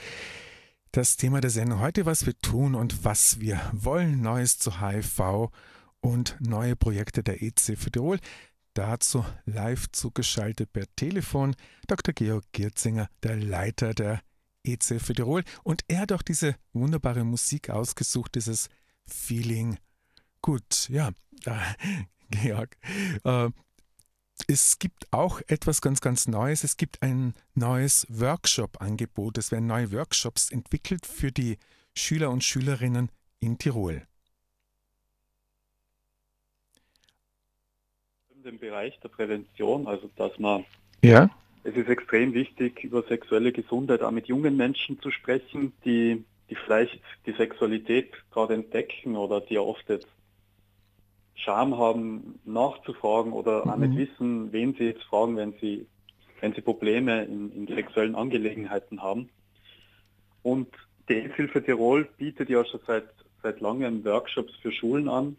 [0.91, 5.51] Das Thema der Sendung heute, was wir tun und was wir wollen, Neues zu HIV
[6.01, 8.19] und neue Projekte der EC für Tirol.
[8.73, 11.55] Dazu live zugeschaltet per Telefon
[11.87, 12.13] Dr.
[12.13, 14.21] Georg Gierzinger, der Leiter der
[14.65, 15.45] EC für Tirol.
[15.63, 18.69] Und er hat auch diese wunderbare Musik ausgesucht, dieses
[19.07, 19.79] Feeling.
[20.43, 21.13] Gut, ja,
[22.31, 22.77] Georg,
[23.23, 23.51] äh,
[24.49, 26.65] es gibt auch etwas ganz, ganz Neues.
[26.65, 29.39] Es gibt ein neues Workshop-Angebot.
[29.39, 31.59] Es werden neue Workshops entwickelt für die
[31.95, 34.03] Schüler und Schülerinnen in Tirol.
[38.45, 40.67] Dem Bereich der Prävention, also dass man,
[41.03, 41.31] Ja?
[41.63, 46.55] es ist extrem wichtig, über sexuelle Gesundheit auch mit jungen Menschen zu sprechen, die, die
[46.57, 50.09] vielleicht die Sexualität gerade entdecken oder die ja oft jetzt
[51.35, 53.95] Scham haben, nachzufragen oder auch Mhm.
[53.95, 55.87] nicht wissen, wen sie jetzt fragen, wenn sie,
[56.41, 59.29] wenn sie Probleme in, in sexuellen Angelegenheiten haben.
[60.43, 60.69] Und
[61.09, 63.09] die AIDS-Hilfe Tirol bietet ja schon seit,
[63.43, 65.37] seit langem Workshops für Schulen an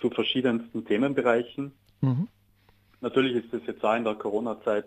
[0.00, 1.72] zu verschiedensten Themenbereichen.
[2.00, 2.28] Mhm.
[3.00, 4.86] Natürlich ist es jetzt auch in der Corona-Zeit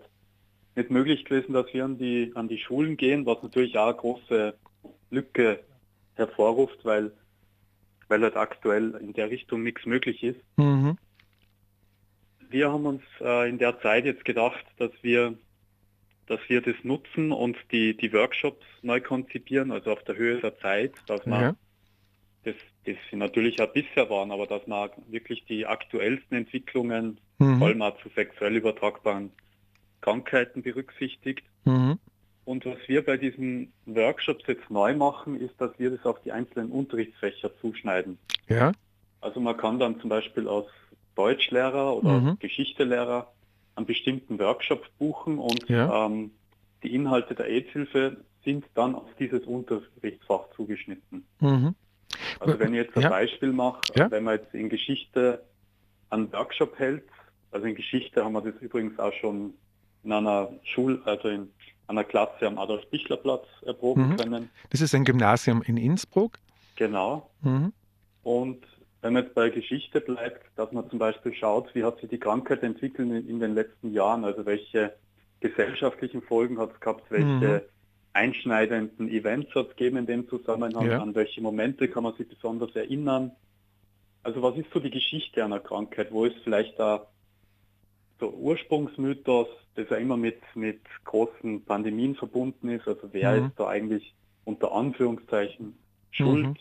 [0.74, 3.96] nicht möglich gewesen, dass wir an die, an die Schulen gehen, was natürlich auch eine
[3.96, 4.54] große
[5.10, 5.60] Lücke
[6.14, 7.12] hervorruft, weil,
[8.08, 10.40] weil halt aktuell in der Richtung nichts möglich ist.
[10.56, 10.96] Mhm.
[12.50, 15.34] Wir haben uns äh, in der Zeit jetzt gedacht, dass wir,
[16.26, 20.58] dass wir das nutzen und die, die Workshops neu konzipieren, also auf der Höhe der
[20.58, 21.56] Zeit, dass man Ja.
[22.44, 22.54] das,
[22.86, 27.62] das natürlich auch bisher waren, aber dass man wirklich die aktuellsten Entwicklungen vor Mhm.
[27.62, 29.30] allem auch zu sexuell übertragbaren
[30.00, 31.44] Krankheiten berücksichtigt.
[31.64, 31.98] Mhm.
[32.48, 36.32] Und was wir bei diesen Workshops jetzt neu machen, ist, dass wir das auf die
[36.32, 38.16] einzelnen Unterrichtsfächer zuschneiden.
[38.48, 38.72] Ja.
[39.20, 40.64] Also man kann dann zum Beispiel als
[41.14, 42.38] Deutschlehrer oder Mhm.
[42.38, 43.30] Geschichtelehrer
[43.74, 46.06] einen bestimmten Workshop buchen und Ja.
[46.06, 46.30] ähm,
[46.82, 51.26] die Inhalte der AIDS-Hilfe sind dann auf dieses Unterrichtsfach zugeschnitten.
[51.40, 51.74] Mhm.
[52.40, 53.10] Also wenn ich jetzt ein Ja.
[53.10, 54.10] Beispiel mache, Ja.
[54.10, 55.42] wenn man jetzt in Geschichte
[56.08, 57.04] einen Workshop hält,
[57.50, 59.52] also in Geschichte haben wir das übrigens auch schon
[60.02, 61.50] in einer Schul, also in
[61.88, 64.16] einer Klasse am Adolf-Bichler-Platz erproben Mhm.
[64.16, 64.50] können.
[64.70, 66.38] Das ist ein Gymnasium in Innsbruck.
[66.76, 67.28] Genau.
[67.42, 67.72] Mhm.
[68.22, 68.64] Und
[69.00, 72.18] wenn man jetzt bei Geschichte bleibt, dass man zum Beispiel schaut, wie hat sich die
[72.18, 74.94] Krankheit entwickelt in, in den letzten Jahren, also welche
[75.40, 77.60] gesellschaftlichen Folgen hat es gehabt, welche Mhm.
[78.12, 81.00] einschneidenden Events hat es gegeben in dem Zusammenhang, Ja.
[81.00, 83.32] an welche Momente kann man sich besonders erinnern.
[84.24, 86.10] Also was ist so die Geschichte einer Krankheit?
[86.10, 87.06] Wo ist vielleicht da
[88.20, 92.86] so Ursprungsmythos, das ja immer mit, mit großen Pandemien verbunden ist?
[92.88, 93.46] Also wer Mhm.
[93.46, 94.14] ist da eigentlich
[94.44, 95.78] unter Anführungszeichen
[96.10, 96.58] schuld?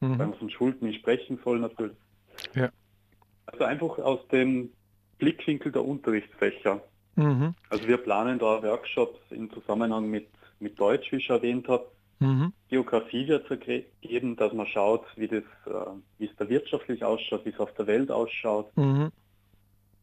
[0.00, 0.16] weil Mhm.
[0.16, 1.96] man von Schuld nicht sprechen soll natürlich.
[2.54, 2.70] Ja.
[3.46, 4.70] Also einfach aus dem
[5.18, 6.80] Blickwinkel der Unterrichtsfächer.
[7.16, 7.54] Mhm.
[7.68, 10.28] Also wir planen da Workshops im Zusammenhang mit,
[10.60, 11.90] mit Deutsch, wie ich schon erwähnt habe.
[12.20, 12.52] Mhm.
[12.68, 15.70] Geografie wird es geben, dass man schaut, wie das, äh,
[16.18, 19.10] wie es da wirtschaftlich ausschaut, wie es auf der Welt ausschaut, Mhm.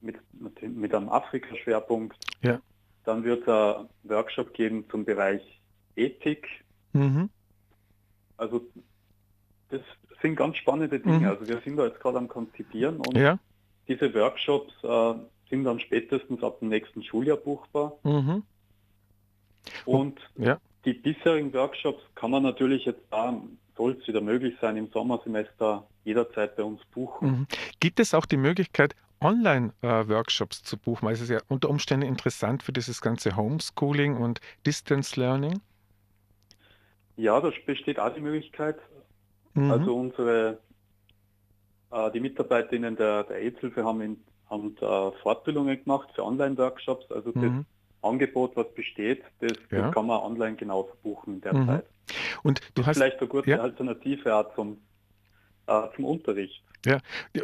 [0.06, 0.18] Mit,
[0.64, 2.18] mit, einem Afrika-Schwerpunkt.
[2.41, 2.60] Ja.
[3.03, 5.41] Dann wird es einen Workshop geben zum Bereich
[5.95, 6.47] Ethik.
[6.93, 7.30] Mhm.
[8.38, 8.62] Also
[9.70, 9.82] das
[10.22, 11.20] sind ganz spannende Dinge.
[11.20, 11.28] Mhm.
[11.28, 13.39] Also wir sind da jetzt gerade am Konzipieren und Ja.
[13.88, 15.14] Diese Workshops äh,
[15.49, 17.93] sind dann spätestens ab dem nächsten Schuljahr buchbar.
[18.03, 18.43] Mhm.
[19.86, 20.58] Und Ja.
[20.86, 23.39] die bisherigen Workshops kann man natürlich jetzt da,
[23.78, 27.28] soll es wieder möglich sein, im Sommersemester jederzeit bei uns buchen.
[27.28, 27.47] Mhm.
[27.80, 31.05] Gibt es auch die Möglichkeit, Online-Workshops zu buchen?
[31.05, 35.61] Weil es ist ja unter Umständen interessant für dieses ganze Homeschooling und Distance Learning.
[37.18, 38.78] Ja, da besteht auch die Möglichkeit.
[39.53, 39.72] Mhm.
[39.72, 40.59] Also unsere,
[41.91, 47.09] äh, die Mitarbeiterinnen der, der AIDS-Hilfe haben, in, haben da Fortbildungen gemacht für Online-Workshops.
[47.11, 47.66] Also das Mhm.
[48.01, 49.82] Angebot, was besteht, das, Ja.
[49.84, 51.68] das kann man online genauso buchen in der Mhm.
[51.68, 51.86] Zeit.
[52.43, 53.59] Und du hast Vielleicht eine gute ja.
[53.59, 54.78] Alternative auch zum,
[55.68, 56.61] äh, zum Unterricht.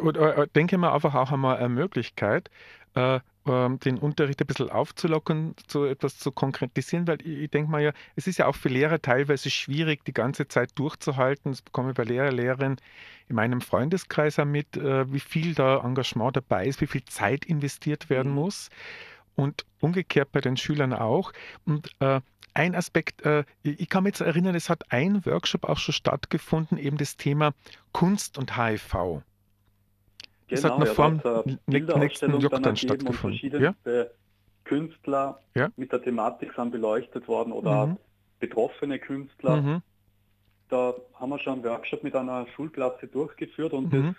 [0.00, 2.50] Oder, äh, denke mal einfach auch einmal eine Möglichkeit,
[2.94, 7.70] äh, ähm, den Unterricht ein bisschen aufzulockern, so etwas zu konkretisieren, weil ich, ich denke
[7.70, 11.50] mal ja, es ist ja auch für Lehrer teilweise schwierig, die ganze Zeit durchzuhalten.
[11.50, 12.76] Das bekomme ich bei Lehrer, Lehrerinnen
[13.28, 17.44] in meinem Freundeskreis auch mit, äh, wie viel da Engagement dabei ist, wie viel Zeit
[17.44, 18.34] investiert werden Mhm.
[18.36, 18.68] muss.
[19.34, 21.32] Und umgekehrt bei den Schülern auch.
[21.64, 22.20] Und äh,
[22.54, 26.76] ein Aspekt, äh, ich kann mich jetzt erinnern, es hat ein Workshop auch schon stattgefunden,
[26.78, 27.52] eben das Thema
[27.92, 29.22] Kunst und HIV.
[30.50, 33.14] Das hat Genau, noch ja, eine nä- nächsten dann Lockdown stattgefunden.
[33.38, 34.10] verschiedenste
[34.64, 35.70] Künstler Ja.
[35.76, 37.98] mit der Thematik sind beleuchtet worden oder Mhm.
[38.38, 39.60] betroffene Künstler.
[39.62, 39.82] Mhm.
[40.68, 44.06] Da haben wir schon einen Workshop mit einer Schulklasse durchgeführt und Mhm.
[44.08, 44.16] das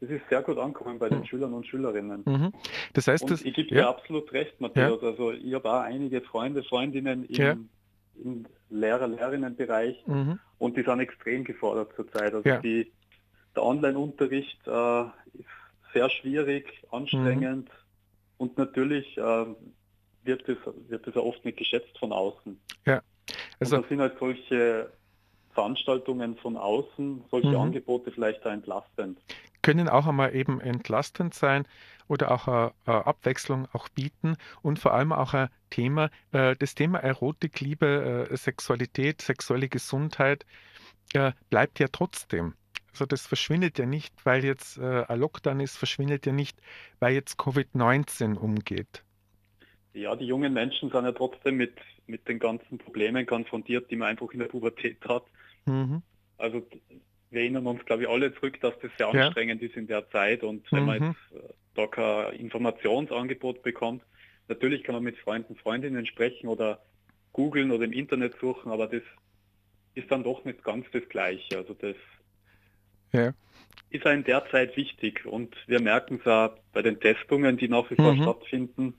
[0.00, 1.26] das ist sehr gut angekommen bei den Hm.
[1.26, 2.22] Schülern und Schülerinnen.
[2.24, 2.52] Mhm.
[2.94, 5.02] Das heißt, Und das, ich gebe ja, dir absolut recht, Matthäus.
[5.02, 7.56] Also ich habe auch einige Freunde, Freundinnen im, Ja.
[8.22, 10.38] im Lehrer-, Lehrerinnenbereich mhm.
[10.58, 12.32] und die sind extrem gefordert zurzeit.
[12.34, 12.58] Also Ja.
[12.60, 12.92] die,
[13.56, 15.02] der Online-Unterricht äh,
[15.34, 15.46] ist
[15.94, 17.72] sehr schwierig, anstrengend Mhm.
[18.38, 19.46] und natürlich äh,
[20.24, 22.60] wird es wird ja oft nicht geschätzt von außen.
[23.58, 24.92] also und da sind halt solche
[25.54, 27.56] Veranstaltungen von außen, solche Mhm.
[27.56, 29.18] Angebote vielleicht auch entlastend.
[29.68, 31.66] Können auch einmal eben entlastend sein
[32.08, 36.74] oder auch eine, eine Abwechslung auch bieten und vor allem auch ein Thema, äh, das
[36.74, 40.46] Thema Erotik, Liebe, äh, Sexualität, sexuelle Gesundheit
[41.12, 42.54] äh, bleibt ja trotzdem.
[42.92, 46.58] Also das verschwindet ja nicht, weil jetzt ein Lockdown ist, verschwindet ja nicht,
[46.98, 49.04] weil jetzt Covid-19 umgeht.
[49.92, 51.74] Ja, die jungen Menschen sind ja trotzdem mit,
[52.06, 55.24] mit den ganzen Problemen konfrontiert, die man einfach in der Pubertät hat.
[55.66, 56.02] Mhm.
[56.38, 56.66] Also
[57.30, 59.26] wir erinnern uns, glaube ich, alle zurück, dass das sehr Ja.
[59.26, 61.14] anstrengend ist in der Zeit und wenn man Mhm.
[61.32, 64.02] jetzt äh, da kein Informationsangebot bekommt,
[64.48, 66.82] natürlich kann man mit Freunden, Freundinnen sprechen oder
[67.32, 69.02] googeln oder im Internet suchen, aber das
[69.94, 71.56] ist dann doch nicht ganz das Gleiche.
[71.56, 71.96] Also das
[73.12, 73.32] Ja.
[73.90, 77.68] ist auch in der Zeit wichtig und wir merken es auch bei den Testungen, die
[77.68, 78.22] nach wie vor Mhm.
[78.22, 78.94] stattfinden,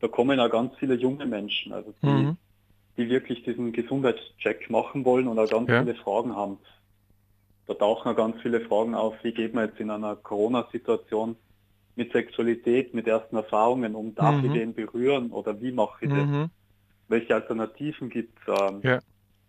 [0.00, 2.36] da kommen auch ganz viele junge Menschen, also die, Mhm.
[2.96, 5.80] die wirklich diesen Gesundheitscheck machen wollen und auch ganz Ja.
[5.80, 6.58] viele Fragen haben.
[7.66, 11.36] Da tauchen auch ganz viele Fragen auf, wie geht man jetzt in einer Corona-Situation
[11.96, 14.44] mit Sexualität, mit ersten Erfahrungen um, darf Mhm.
[14.46, 16.26] ich den berühren oder wie mache ich das?
[16.26, 16.50] Mhm.
[17.08, 18.54] Welche Alternativen gibt es?
[18.60, 19.00] Ähm, Ja.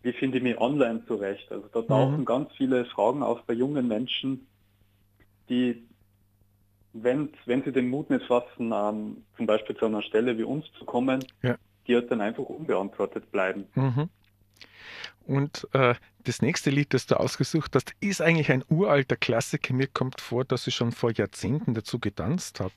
[0.03, 1.51] Wie finde ich mich online zurecht?
[1.51, 2.26] Also da tauchen Mhm.
[2.26, 4.45] ganz viele Fragen auf bei jungen Menschen,
[5.49, 5.88] die,
[6.93, 10.66] wenn, wenn sie den Mut nicht fassen, ähm, zum Beispiel zu einer Stelle wie uns
[10.78, 11.55] zu kommen, Ja.
[11.88, 13.66] die halt dann einfach unbeantwortet bleiben.
[13.74, 14.09] Mhm.
[15.26, 15.95] Und äh,
[16.28, 19.73] das nächste Lied, das du ausgesucht hast, ist eigentlich ein uralter Klassiker.
[19.73, 22.73] Mir kommt vor, dass ich schon vor Jahrzehnten dazu getanzt habe.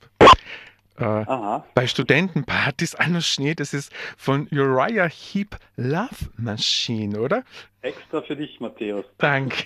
[0.97, 7.43] Äh, bei Studentenpartys Anno Schnee, das ist von Uriah Heep Love Machine, oder?
[7.81, 9.05] extra für dich, Matthäus.
[9.17, 9.63] Danke.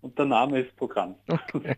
[0.00, 1.16] Und der Name ist Programm.
[1.26, 1.76] Thank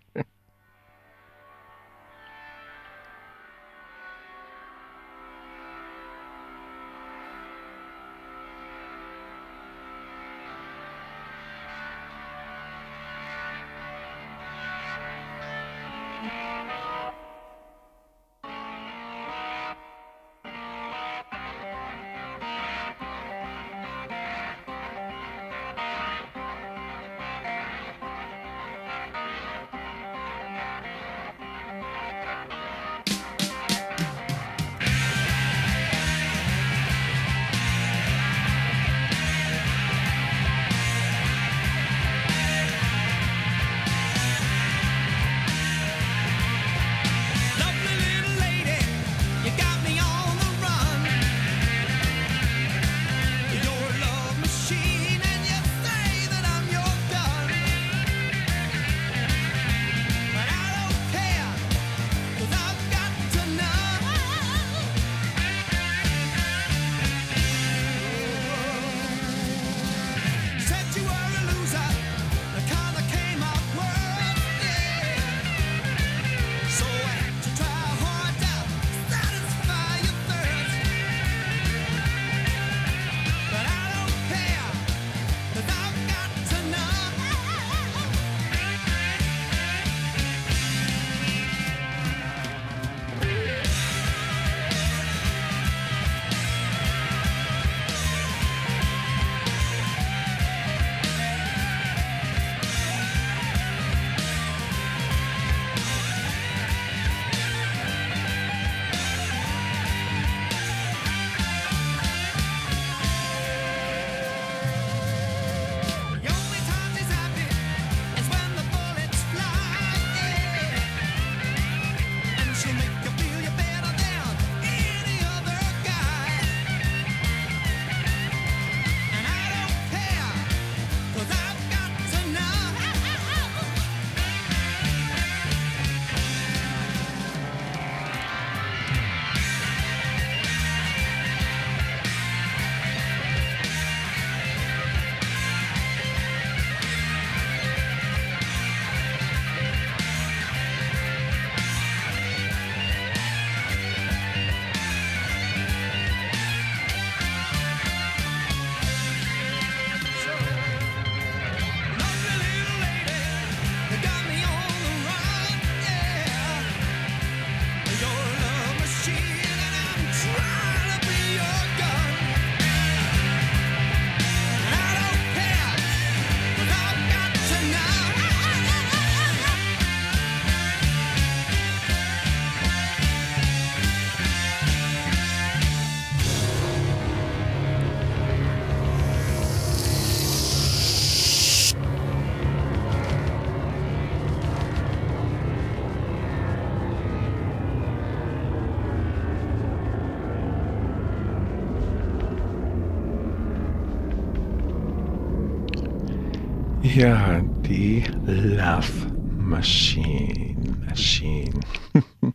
[206.95, 210.77] Ja, die Love Machine.
[210.87, 211.59] Machine.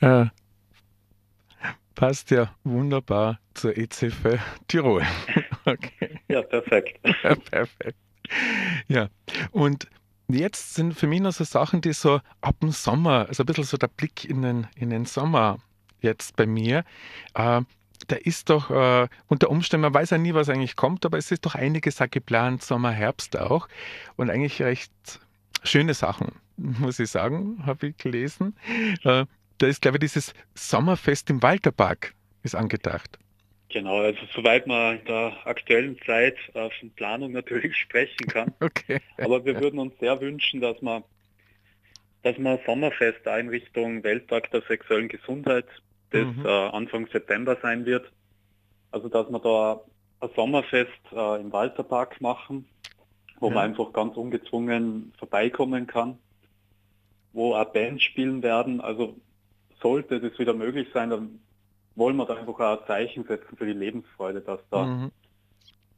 [0.00, 0.26] äh,
[1.94, 5.02] passt ja wunderbar zur EZF Tirol.
[5.64, 6.18] okay.
[6.26, 6.98] Ja, perfekt.
[7.22, 7.98] Ja, perfekt.
[8.88, 9.08] Ja,
[9.52, 9.88] und
[10.26, 13.62] jetzt sind für mich noch so Sachen, die so ab dem Sommer, also ein bisschen
[13.62, 15.60] so der Blick in den, in den Sommer
[16.00, 16.84] jetzt bei mir.
[17.34, 17.60] Äh,
[18.08, 21.30] da ist doch äh, unter Umständen, man weiß ja nie, was eigentlich kommt, aber es
[21.30, 23.68] ist doch einiges geplant, Sommer, Herbst auch.
[24.16, 24.92] Und eigentlich recht
[25.62, 28.56] schöne Sachen, muss ich sagen, habe ich gelesen.
[29.04, 29.26] Äh,
[29.58, 33.18] da ist, glaube ich, dieses Sommerfest im Walterpark ist angedacht.
[33.70, 38.52] Genau, also soweit man in der aktuellen Zeit äh, von Planung natürlich sprechen kann.
[38.60, 39.00] Okay.
[39.18, 41.02] Aber wir würden uns sehr wünschen, dass man,
[42.22, 45.66] dass man Sommerfest in Richtung Welttag der sexuellen Gesundheit,
[46.14, 46.46] das Mhm.
[46.46, 48.10] äh, Anfang September sein wird.
[48.90, 49.80] Also dass wir da
[50.20, 52.66] ein Sommerfest äh, im Walterpark machen,
[53.40, 53.54] wo Ja.
[53.54, 56.18] man einfach ganz ungezwungen vorbeikommen kann,
[57.32, 58.80] wo auch Bands spielen werden.
[58.80, 59.16] Also
[59.82, 61.40] sollte das wieder möglich sein, dann
[61.96, 65.10] wollen wir da einfach auch ein Zeichen setzen für die Lebensfreude, dass da Mhm.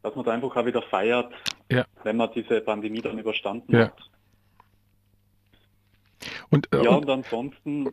[0.03, 1.33] dass man da einfach auch wieder feiert,
[1.71, 1.85] Ja.
[2.05, 3.87] wenn man diese Pandemie dann überstanden Ja.
[3.87, 4.11] hat.
[6.51, 7.89] Und, äh, Ja, und, und ansonsten,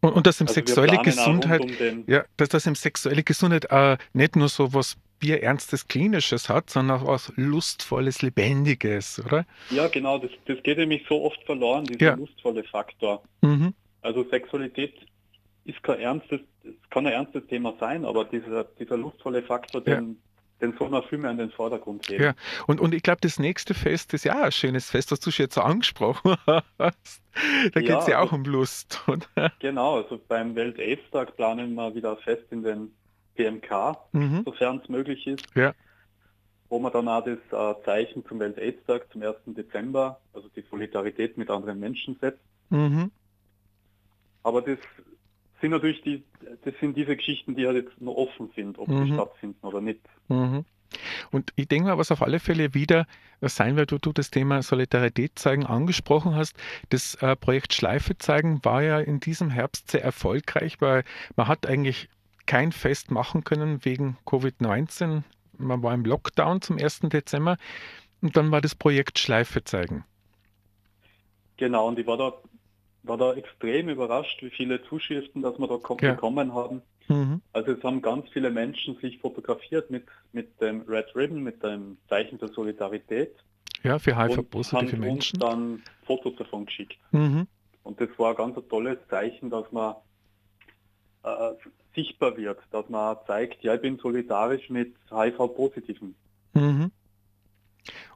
[0.00, 3.96] und, und das im also sexuelle Gesundheit, um ja, dass das im sexuelle Gesundheit äh,
[4.12, 9.44] nicht nur so was Bierernstes, Klinisches hat, sondern auch was Lustvolles, Lebendiges, oder?
[9.70, 12.14] ja genau, das, das geht nämlich so oft verloren, dieser Ja.
[12.14, 13.22] lustvolle Faktor.
[13.42, 13.74] Mhm.
[14.02, 14.94] Also Sexualität
[15.64, 19.96] ist kein ernstes, es kann ein ernstes Thema sein, aber dieser, dieser lustvolle Faktor, Ja.
[19.96, 20.18] den,
[20.60, 22.22] den soll man viel mehr in den Vordergrund heben.
[22.24, 22.34] Ja.
[22.66, 25.30] Und, und ich glaube, das nächste Fest ist ja auch ein schönes Fest, was du
[25.30, 26.34] schon jetzt so angesprochen
[26.78, 27.22] hast.
[27.72, 29.02] Da geht es ja Ja, auch also- um Lust.
[29.08, 29.52] Oder?
[29.60, 32.92] Genau, also beim Welt-AIDS-Tag planen wir wieder ein Fest in den
[33.36, 34.42] PMK, Mhm.
[34.44, 35.44] sofern es möglich ist.
[35.54, 35.74] Ja.
[36.68, 39.36] Wo man dann auch das äh, Zeichen zum Welt-AIDS-Tag zum 1.
[39.46, 42.40] Dezember, also die Solidarität mit anderen Menschen setzt.
[42.70, 43.10] Mhm.
[44.42, 44.78] Aber das
[45.60, 46.22] sind natürlich die,
[46.64, 49.06] das sind diese Geschichten, die halt jetzt noch offen sind, ob Mhm.
[49.06, 50.00] die stattfinden oder nicht.
[50.28, 50.64] Mhm.
[51.30, 53.06] Und ich denke mal, was auf alle Fälle wieder
[53.42, 56.56] sein wird, wo du das Thema Solidarität zeigen angesprochen hast.
[56.88, 61.04] Das äh, Projekt Schleife zeigen war ja in diesem Herbst sehr erfolgreich, weil
[61.36, 62.08] man hat eigentlich
[62.46, 65.22] kein Fest machen können wegen Covid-19.
[65.58, 67.00] Man war im Lockdown zum 1.
[67.10, 67.58] Dezember
[68.22, 70.04] und dann war das Projekt Schleife zeigen.
[71.58, 72.32] Genau, und ich war da,
[73.02, 76.12] war da extrem überrascht, wie viele Zuschriften, dass wir da Ja.
[76.14, 76.82] bekommen haben.
[77.08, 77.40] Mhm.
[77.52, 81.96] Also es haben ganz viele Menschen sich fotografiert mit, mit dem Red Ribbon, mit dem
[82.08, 83.34] Zeichen der Solidarität
[83.82, 85.38] Ja, für und HIV-positive haben uns Menschen.
[85.40, 86.98] dann Fotos davon geschickt.
[87.12, 87.46] Mhm.
[87.82, 89.94] Und das war ganz ein tolles Zeichen, dass man
[91.22, 91.52] äh,
[91.94, 96.14] sichtbar wird, dass man zeigt, ja, ich bin solidarisch mit HIV-Positiven.
[96.52, 96.90] Mhm.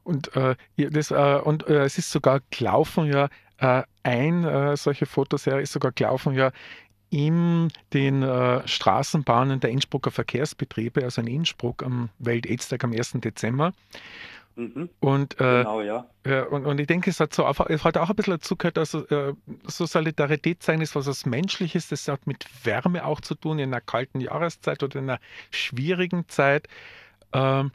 [0.03, 3.29] Und, äh, das, äh, und äh, es ist sogar gelaufen, ja,
[3.63, 6.51] äh, ein äh, solche Fotoserie ist sogar gelaufen, ja,
[7.09, 13.13] in den äh, Straßenbahnen der Innsbrucker Verkehrsbetriebe, also in Innsbruck am Welt-Aids-Tag am 1.
[13.21, 13.73] Dezember.
[14.55, 16.05] Mhm, Und, äh, genau, ja.
[16.25, 18.55] ja, und, und ich denke, es hat, so, einfach- es hat auch ein bisschen dazu
[18.55, 19.33] gehört, dass äh,
[19.65, 23.69] so Solidarität sein ist, was was Menschliches, das hat mit Wärme auch zu tun in
[23.73, 25.19] einer kalten Jahreszeit oder in einer
[25.51, 26.67] schwierigen Zeit.
[27.33, 27.71] Ähm,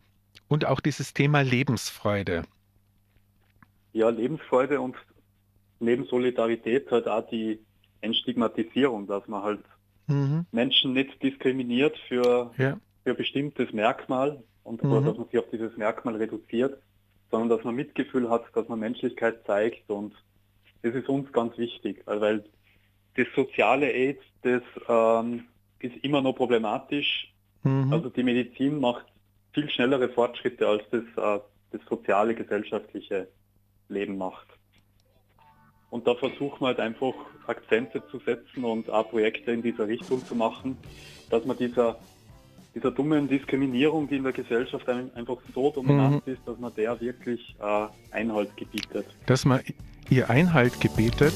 [0.48, 2.44] und auch dieses Thema Lebensfreude.
[3.92, 4.96] Ja, Lebensfreude und
[5.80, 7.60] neben Solidarität halt auch die
[8.00, 9.60] Entstigmatisierung, dass man halt
[10.06, 10.46] Mhm.
[10.52, 12.78] Menschen nicht diskriminiert für, Ja.
[13.04, 15.04] für bestimmtes Merkmal und Mhm.
[15.04, 16.80] dass man sich auf dieses Merkmal reduziert,
[17.30, 20.14] sondern dass man Mitgefühl hat, dass man Menschlichkeit zeigt und
[20.82, 22.44] das ist uns ganz wichtig, weil
[23.16, 25.44] das soziale AIDS, das ähm,
[25.80, 27.32] ist immer noch problematisch.
[27.64, 27.92] Mhm.
[27.92, 29.04] Also die Medizin macht
[29.52, 31.40] viel schnellere Fortschritte, als das, äh,
[31.72, 33.28] das soziale, gesellschaftliche
[33.88, 34.46] Leben macht.
[35.90, 37.14] Und da versuchen wir halt einfach
[37.46, 40.76] Akzente zu setzen und auch Projekte in dieser Richtung zu machen,
[41.30, 41.98] dass man dieser,
[42.74, 47.00] dieser dummen Diskriminierung, die in der Gesellschaft ein, einfach so dominant ist, dass man der
[47.00, 49.06] wirklich äh, Einhalt gebietet.
[49.26, 49.60] Dass man
[50.10, 51.32] ihr Einhalt gebietet.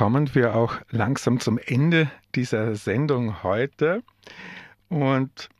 [0.00, 4.02] Kommen wir auch langsam zum Ende dieser Sendung heute.
[4.88, 5.50] Und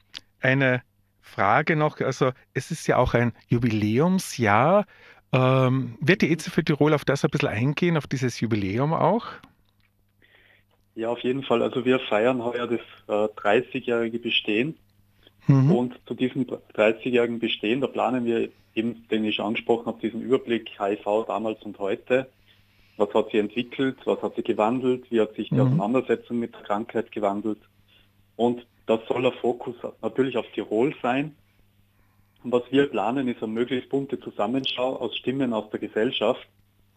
[0.41, 0.81] eine
[1.21, 4.87] Frage noch, also es ist ja auch ein Jubiläumsjahr.
[5.35, 9.27] Ähm, wird die EZF Tirol auf das ein bisschen eingehen, auf dieses Jubiläum auch?
[10.95, 11.61] Ja, auf jeden Fall.
[11.61, 14.75] Also wir feiern heuer das äh, 30-jährige Bestehen.
[15.49, 15.71] Mhm.
[15.71, 20.71] Und zu diesem 30-jährigen Bestehen, da planen wir eben, den ich angesprochen habe, diesen Überblick
[20.81, 22.31] HIV damals und heute.
[23.01, 25.63] Was hat sich entwickelt, was hat sich gewandelt, wie hat sich die Mhm.
[25.63, 27.59] Auseinandersetzung mit der Krankheit gewandelt.
[28.37, 31.35] Und das soll der Fokus natürlich auf Tirol sein.
[32.45, 36.47] Und was wir planen, ist eine möglichst bunte Zusammenschau aus Stimmen aus der Gesellschaft.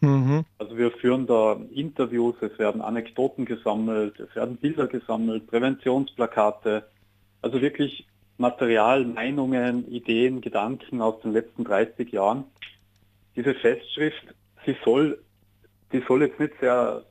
[0.01, 0.43] Mhm.
[0.58, 6.84] Also wir führen da Interviews, es werden Anekdoten gesammelt, es werden Bilder gesammelt, Präventionsplakate,
[7.41, 8.06] also wirklich
[8.38, 12.43] Material, Meinungen, Ideen, Gedanken aus den letzten 30 Jahren.
[13.38, 14.36] Diese Festschrift,
[14.66, 15.23] sie soll,
[15.94, 17.04] die soll jetzt nicht sehr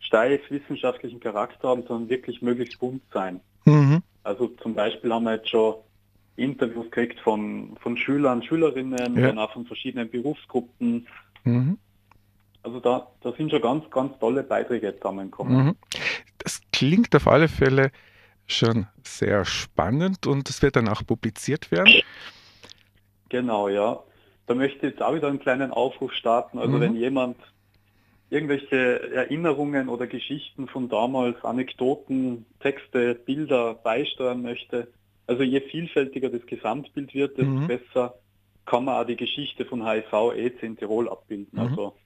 [0.00, 3.40] steif wissenschaftlichen Charakter haben, sondern wirklich möglichst bunt sein.
[3.64, 4.02] Mhm.
[4.22, 5.76] Also zum Beispiel haben wir jetzt schon
[6.36, 9.28] Interviews gekriegt von, von Schülern, Schülerinnen, Ja.
[9.28, 11.06] dann auch von verschiedenen Berufsgruppen,
[11.44, 11.78] Mhm.
[12.62, 15.66] also da, da sind schon ganz, ganz tolle Beiträge zusammengekommen.
[15.68, 15.76] Mhm.
[16.38, 17.90] Das klingt auf alle Fälle
[18.48, 22.02] schon sehr spannend und es wird dann auch publiziert werden.
[23.28, 24.00] Genau, ja.
[24.46, 26.58] Da möchte ich jetzt auch wieder einen kleinen Aufruf starten.
[26.58, 26.80] Also Mhm.
[26.80, 27.36] wenn jemand
[28.30, 34.88] irgendwelche Erinnerungen oder Geschichten von damals, Anekdoten, Texte, Bilder beisteuern möchte,
[35.26, 37.66] also je vielfältiger das Gesamtbild wird, desto Mhm.
[37.66, 38.14] besser
[38.64, 41.48] kann man auch die Geschichte von HIV, AIDS in Tirol abbilden.
[41.52, 41.58] Mhm.
[41.60, 41.96] Also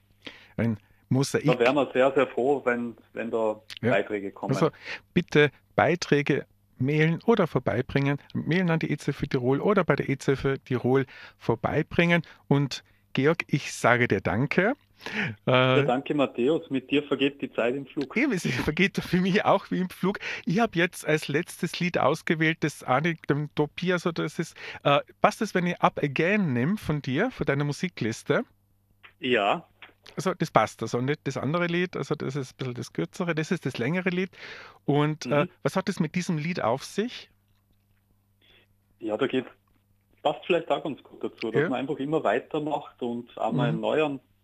[0.57, 0.77] Ein
[1.09, 1.45] Mosaik.
[1.45, 3.91] da wären wir sehr, sehr froh, wenn, wenn da Ja.
[3.91, 4.53] Beiträge kommen.
[4.53, 4.69] Also
[5.13, 6.45] bitte Beiträge
[6.77, 8.17] mailen oder vorbeibringen.
[8.33, 11.05] Mailen an die EZF Tirol oder bei der EZF Tirol
[11.37, 12.21] vorbeibringen.
[12.47, 14.73] Und Georg, ich sage dir Danke.
[15.73, 18.15] Ja, Äh, danke Matthäus, mit dir vergeht die Zeit im Flug.
[18.17, 20.19] eben, es vergeht für mich auch wie im Flug.
[20.45, 25.41] Ich habe jetzt als letztes Lied ausgewählt, das Anik, dem oder das ist, äh, passt
[25.41, 28.43] es, wenn ich Up Again nehme von dir, von deiner Musikliste?
[29.19, 29.67] Ja,
[30.15, 33.35] Also das passt, also nicht das andere Lied, also das ist ein bisschen das kürzere,
[33.35, 34.31] das ist das längere Lied.
[34.85, 35.49] Und äh, Mhm.
[35.63, 37.29] was hat es mit diesem Lied auf sich?
[38.99, 39.45] Ja, da geht,
[40.23, 41.69] passt vielleicht auch ganz gut dazu, dass Ja.
[41.69, 43.79] man einfach immer weitermacht und auch mal einen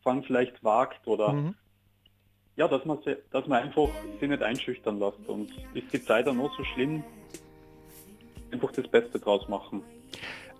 [0.06, 1.56] Neuanfang vielleicht wagt oder Mhm.
[2.56, 3.00] ja, dass man,
[3.32, 3.90] dass man einfach
[4.20, 7.04] sich nicht einschüchtern lässt und ist die Zeit dann noch so schlimm,
[8.52, 9.84] einfach das Beste draus machen.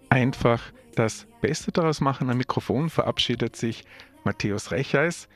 [0.10, 2.30] Einfach das Beste daraus machen.
[2.30, 3.84] Am Mikrofon verabschiedet sich
[4.24, 5.28] Matthäus Recheis.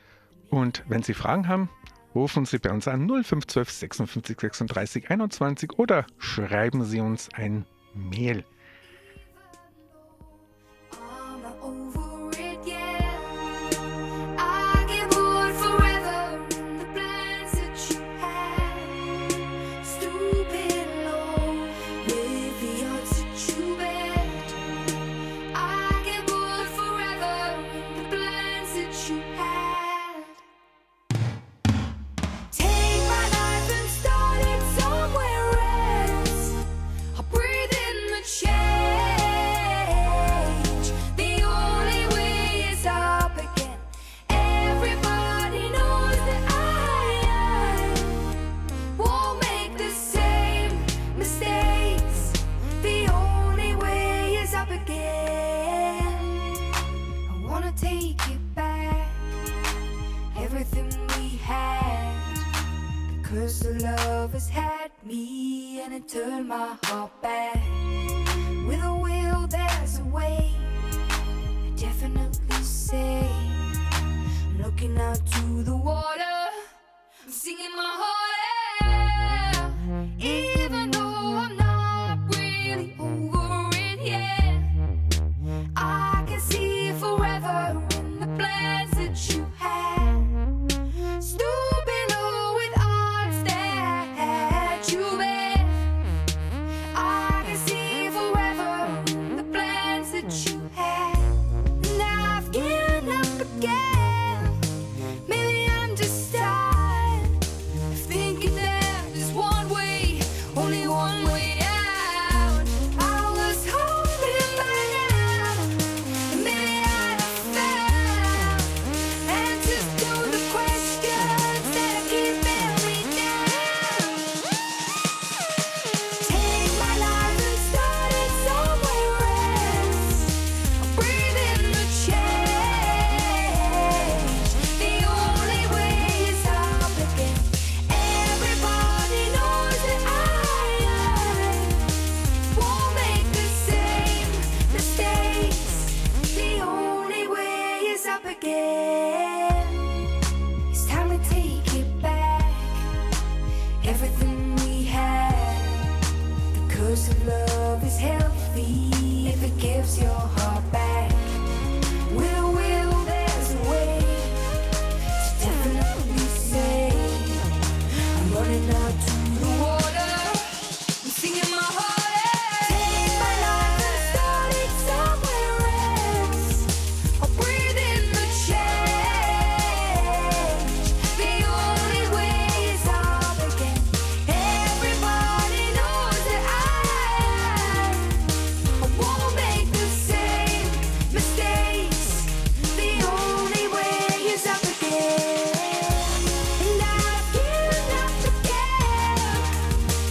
[0.50, 1.70] Und wenn Sie Fragen haben,
[2.14, 8.44] rufen Sie bei uns an 0512 56 36 21 oder schreiben Sie uns ein Mail.